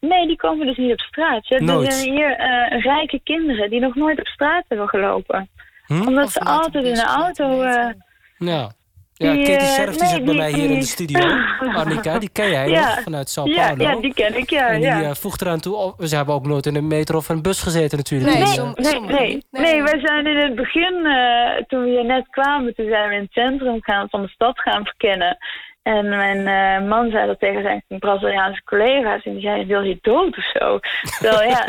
[0.00, 1.48] Nee, die komen dus niet op straat.
[1.48, 5.48] Je hebt dus hier eh, rijke kinderen die nog nooit op straat hebben gelopen.
[5.86, 6.06] Hm?
[6.06, 7.62] Omdat ze altijd in de auto...
[7.62, 7.88] eh,
[8.38, 8.70] Ja.
[9.14, 11.20] Ja, Die, Katie eh, Sheriff die nee, zit bij die- mij hier in de studio.
[11.74, 12.80] Arnika, die ken jij Ja.
[12.88, 13.82] nog vanuit Sao ja, Paulo.
[13.82, 14.68] ja, die ken ik, ja.
[14.68, 15.14] en die ja.
[15.14, 17.96] voegt eraan toe, oh, ze hebben ook nooit in een metro of een bus gezeten
[17.98, 18.32] natuurlijk.
[18.32, 19.42] Nee, Nee, nee, nee.
[19.50, 19.82] Nee.
[19.82, 23.20] wij zijn in het begin, eh, toen we hier net kwamen, toen zijn we in
[23.22, 25.36] het centrum gaan, van de stad gaan verkennen.
[25.96, 29.24] En mijn eh, man zei dat tegen zijn Braziliaanse collega's.
[29.24, 30.78] En die zei, wil je dood of zo?
[31.18, 31.66] Terwijl ja,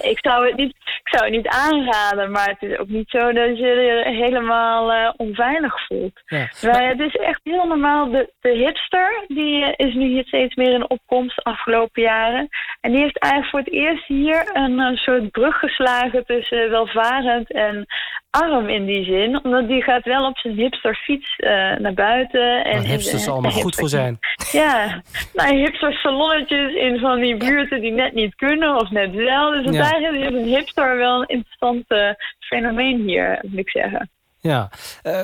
[0.00, 2.30] ik zou het niet, ik zou het niet aanraden.
[2.30, 6.20] Maar het is ook niet zo dat je je helemaal eh, onveilig voelt.
[6.26, 6.48] ja.
[6.62, 8.10] Maar het is echt heel normaal.
[8.10, 12.48] De, de hipster die eh, is nu hier steeds meer in opkomst de afgelopen jaren.
[12.80, 17.86] En die heeft eigenlijk voor het eerst hier een, soort brug geslagen tussen welvarend en
[18.30, 19.44] arm in die zin.
[19.44, 22.64] Omdat die gaat wel op zijn hipsterfiets eh naar buiten.
[22.64, 24.18] En hipsters allemaal goed voor zijn.
[24.52, 25.02] Ja,
[25.32, 29.50] nou, hipster salonnetjes in van die buurten die net niet kunnen of net wel.
[29.50, 29.90] Dus Ja.
[29.92, 34.10] eigenlijk is een hipster wel een interessant eh, fenomeen hier, moet ik zeggen.
[34.40, 34.68] Ja,
[35.02, 35.22] eh,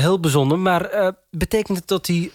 [0.00, 0.58] heel bijzonder.
[0.58, 2.30] Maar betekent het dat die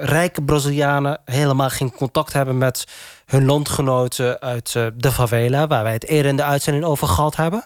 [0.00, 2.86] rijke Brazilianen helemaal geen contact hebben met
[3.26, 7.64] hun landgenoten uit de favela, waar wij het eerder in de uitzending over gehad hebben?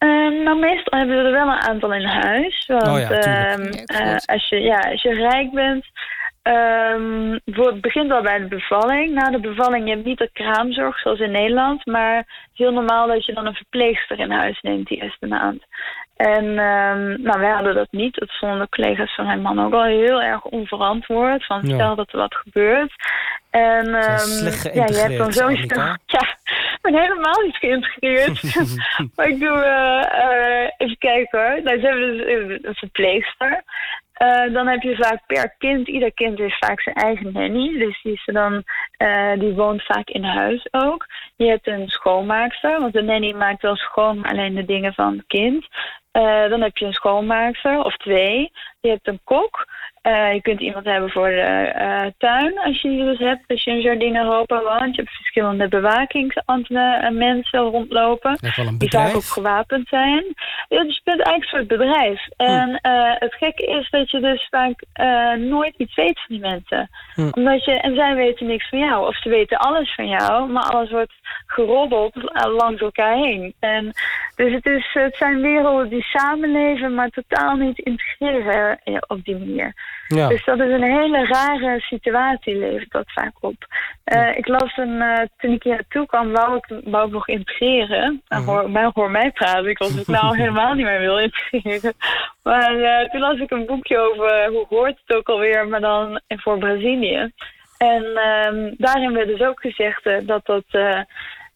[0.00, 2.64] Ehm, nou, meestal hebben we er wel een aantal in huis.
[2.66, 5.84] Want Oh ja, ehm, eh, als, je, ja, als je rijk bent...
[6.42, 9.14] ehm, voor- het begint al bij de bevalling.
[9.14, 11.86] Na de bevalling, je hebt niet de kraamzorg zoals in Nederland.
[11.86, 15.26] Maar het is heel normaal dat je dan een verpleegster in huis neemt die eerste
[15.26, 15.64] maand.
[16.20, 18.14] En ehm, nou, wij hadden dat niet.
[18.14, 21.46] Dat vonden de collega's van mijn man ook al heel erg onverantwoord.
[21.46, 21.74] Van Ja.
[21.74, 22.92] stel dat er wat gebeurt.
[23.50, 24.44] En ehm,
[24.74, 25.46] ja, je hebt dan.
[25.46, 25.98] Annika.
[26.06, 26.20] Ja,
[26.74, 28.42] ik ben helemaal niet geïntegreerd.
[29.16, 29.58] maar ik doe...
[29.58, 31.62] eh, eh, even kijken hoor.
[31.62, 33.62] Nou, ze hebben dus een- een verpleegster.
[34.12, 37.78] Eh, dan heb je vaak per kind, ieder kind heeft vaak zijn eigen nanny.
[37.78, 38.62] Dus die, is dan,
[38.96, 41.06] eh, die woont vaak in huis ook.
[41.44, 45.26] Je hebt een schoonmaakster, want de nanny maakt wel schoon, alleen de dingen van het
[45.26, 45.66] kind.
[46.10, 48.50] Eh, dan heb je een schoonmaakster, of twee.
[48.80, 49.66] Je hebt een kok.
[50.02, 53.44] Eh, je kunt iemand hebben voor de eh, tuin, als je die dus hebt.
[53.46, 54.94] Als je in Jardin Europa woont.
[54.94, 58.38] Je hebt verschillende bewakingsmensen rondlopen.
[58.40, 60.24] Een Die vaak ook gewapend zijn.
[60.68, 62.26] Ja, dus je bent eigenlijk een soort bedrijf.
[62.36, 64.84] En eh, het gekke is dat je dus vaak
[65.38, 66.90] nooit iets weet van die mensen.
[67.14, 67.28] Hm.
[67.32, 69.06] Omdat je, en zij weten niks van jou.
[69.06, 71.14] Of ze weten alles van jou, maar alles wordt
[71.46, 73.54] geroddeld eh, langs elkaar heen.
[73.58, 73.92] En
[74.36, 79.38] dus het, is, het zijn werelden die samenleven, maar totaal niet integreren eh, op die
[79.38, 79.74] manier.
[80.08, 80.28] Ja.
[80.28, 83.56] Dus dat is een hele rare situatie, levert dat vaak op.
[84.04, 88.22] Eh, Ik las een, toen ik hier naartoe kwam, wou ik, wou ik nog integreren.
[88.28, 91.92] Nou, hoor, mij, hoor mij praten, ik was het nou helemaal niet meer wil integreren.
[92.42, 96.58] Maar toen las ik een boekje over hoe hoort het ook alweer, maar dan voor
[96.58, 97.32] Brazilië.
[97.80, 100.64] En ehm, daarin werd dus ook gezegd eh, dat dat...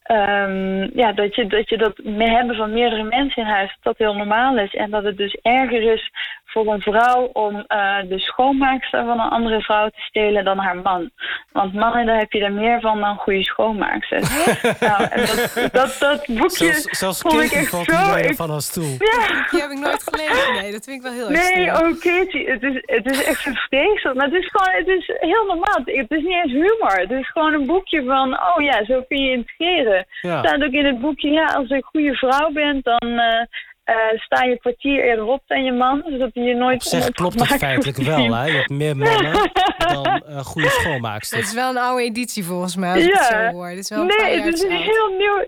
[0.02, 3.98] ehm, ja, dat je, dat je dat hebben van meerdere mensen in huis, dat dat
[3.98, 4.74] heel normaal is.
[4.74, 6.10] En dat het dus erger is
[6.54, 10.76] voor een vrouw om eh, de schoonmaakster van een andere vrouw te stelen dan haar
[10.76, 11.10] man.
[11.52, 14.28] Want mannen, daar heb je er meer van dan goede schoonmaaksters.
[14.88, 17.96] nou, en dat, dat, dat boekje Zelfs, zelfs vond ik Katie echt valt zo...
[17.96, 18.96] niet bijna ik- van haar stoel.
[18.98, 19.46] ja.
[19.50, 20.62] Die heb ik nooit gelezen.
[20.62, 23.46] Nee, dat vind ik wel heel erg Nee, oh Katie, het is, het is echt
[23.46, 24.16] een vreselijk.
[24.16, 25.78] Maar het is gewoon, het is heel normaal.
[25.84, 26.96] Het is niet eens humor.
[26.98, 30.06] Het is gewoon een boekje van, oh ja, zo kun je integreren.
[30.20, 30.38] Ja.
[30.38, 33.42] staat ook in het boekje, ja, als je een goede vrouw bent, dan eh,
[33.84, 36.02] eh, sta je kwartier eerder op dan je man.
[36.06, 38.46] Zodat hij je nooit Op zich klopt het feitelijk wel, hè?
[38.46, 41.42] Je hebt meer mannen dan eh goede schoonmaaksters.
[41.46, 43.68] is wel een oude editie volgens mij, als ik het zo hoor.
[43.68, 44.80] Dit is wel een nee, het is een oud.
[44.82, 45.46] heel nieuw.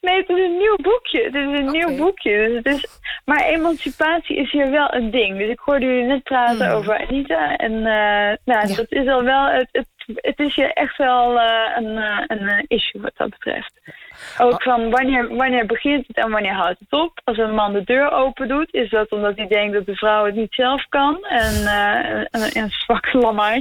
[0.00, 1.22] Nee, het is een nieuw boekje.
[1.24, 2.32] Het is een nieuw boekje.
[2.46, 5.38] Dus het is, maar emancipatie is hier wel een ding.
[5.38, 6.72] Dus ik hoorde jullie net praten Mm.
[6.74, 7.56] over Anita.
[7.56, 8.74] En eh, nou, Ja.
[8.74, 9.46] dat is al wel.
[9.46, 13.30] Het, het, het is hier echt wel eh, een, eh, een eh, issue wat dat
[13.30, 13.72] betreft.
[14.36, 14.46] Ah.
[14.46, 17.20] Ook van wanneer, wanneer begint het en wanneer houdt het op?
[17.24, 20.24] Als een man de deur open doet, is dat omdat hij denkt dat de vrouw
[20.24, 23.06] het niet zelf kan en eh, een, een zwak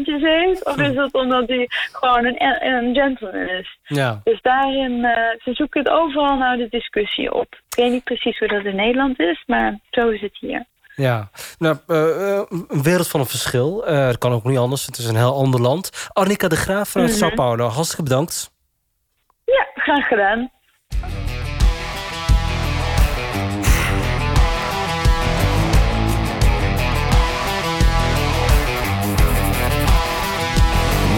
[0.06, 0.66] heeft?
[0.66, 3.78] Of is dat omdat hij gewoon een, een gentleman is?
[3.84, 4.22] Ja.
[4.24, 5.00] Dus daarin,
[5.44, 7.54] ze zoeken het overal nou de discussie op.
[7.70, 10.66] Ik weet niet precies hoe dat in Nederland is, maar zo is het hier.
[10.96, 13.86] Ja, nou, eh, eh, een wereld van een verschil.
[13.86, 15.90] Eh dat kan ook niet anders, het is een heel ander land.
[16.14, 17.20] Annika de Graaf vanuit Mhm.
[17.20, 18.52] Sao Paulo, hartstikke bedankt.
[19.46, 20.52] Ja, graag gedaan.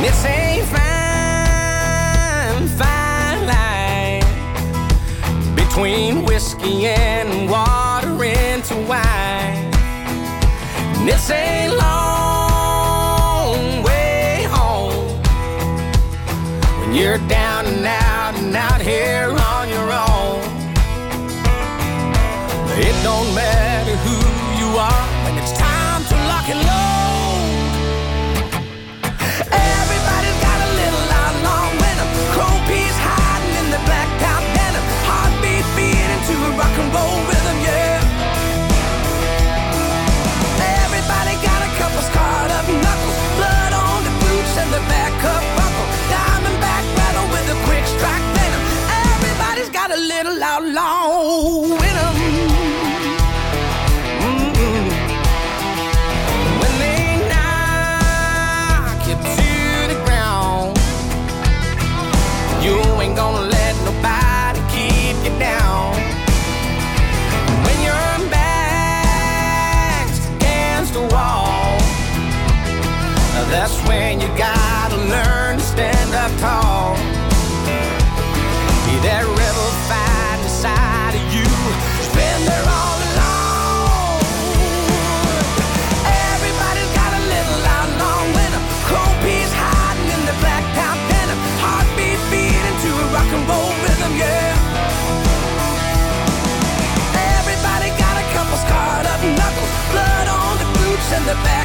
[0.10, 4.26] It's a fine, fine line
[5.56, 7.66] between whiskey and water
[11.08, 15.22] And it's a long way home.
[16.82, 17.57] When you're down
[101.28, 101.57] the back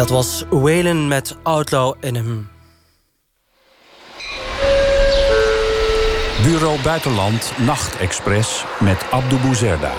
[0.00, 2.50] dat was Waylon met Outlaw in hem.
[6.42, 9.92] Bureau Buitenland Nachtexpress met Abdou Bouzerda.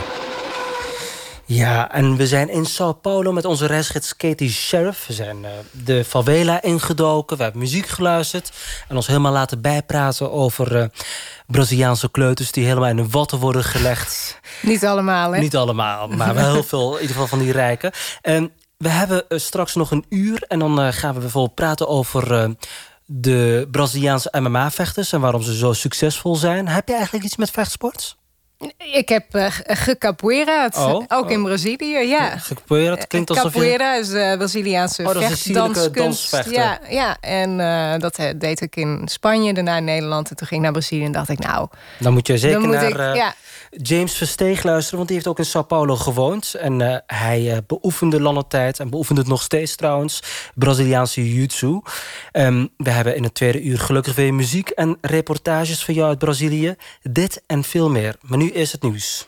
[1.45, 5.07] Ja, en we zijn in Sao Paulo met onze reisgids Katie Sheriff.
[5.07, 8.51] We zijn eh, de favela ingedoken, we hebben muziek geluisterd...
[8.87, 10.85] en ons helemaal laten bijpraten over eh,
[11.47, 12.51] Braziliaanse kleuters...
[12.51, 14.39] die helemaal in de watten worden gelegd.
[14.61, 15.39] Niet allemaal, hè?
[15.39, 17.91] Niet allemaal, maar wel heel veel, in ieder geval van die rijken.
[18.21, 18.51] En
[18.81, 22.33] we hebben eh, straks nog een uur en dan eh, gaan we bijvoorbeeld praten over...
[22.33, 22.49] eh,
[23.13, 26.67] de Braziliaanse MMA-vechters en waarom ze zo succesvol zijn.
[26.67, 28.15] Heb je eigenlijk iets met vechtsport?
[28.77, 32.37] Ik heb uh, Oh, ook in Brazilië, ja.
[32.37, 33.59] Gecapoeira, het klinkt alsof je...
[33.59, 35.95] Capoeira is uh, Braziliaanse Oh, vechtdanskunst.
[35.95, 36.53] dansvechter.
[36.53, 40.29] Ja, ja, en uh, dat deed ik in Spanje, daarna in Nederland.
[40.29, 41.67] En toen ging ik naar Brazilië en dacht ik, nou...
[41.99, 43.33] Dan moet je zeker moet naar ik, ja.
[43.71, 44.95] James Versteeg luisteren...
[44.95, 46.53] want die heeft ook in Sao Paulo gewoond.
[46.53, 50.23] En eh, hij eh, beoefende lange tijd, en beoefent het nog steeds trouwens...
[50.55, 51.81] Braziliaanse jiu-jitsu.
[52.31, 54.69] Ehm, we hebben in het tweede uur gelukkig weer muziek...
[54.69, 56.75] en reportages van jou uit Brazilië.
[57.01, 58.15] Dit en veel meer.
[58.21, 59.27] Maar nu is het nieuws.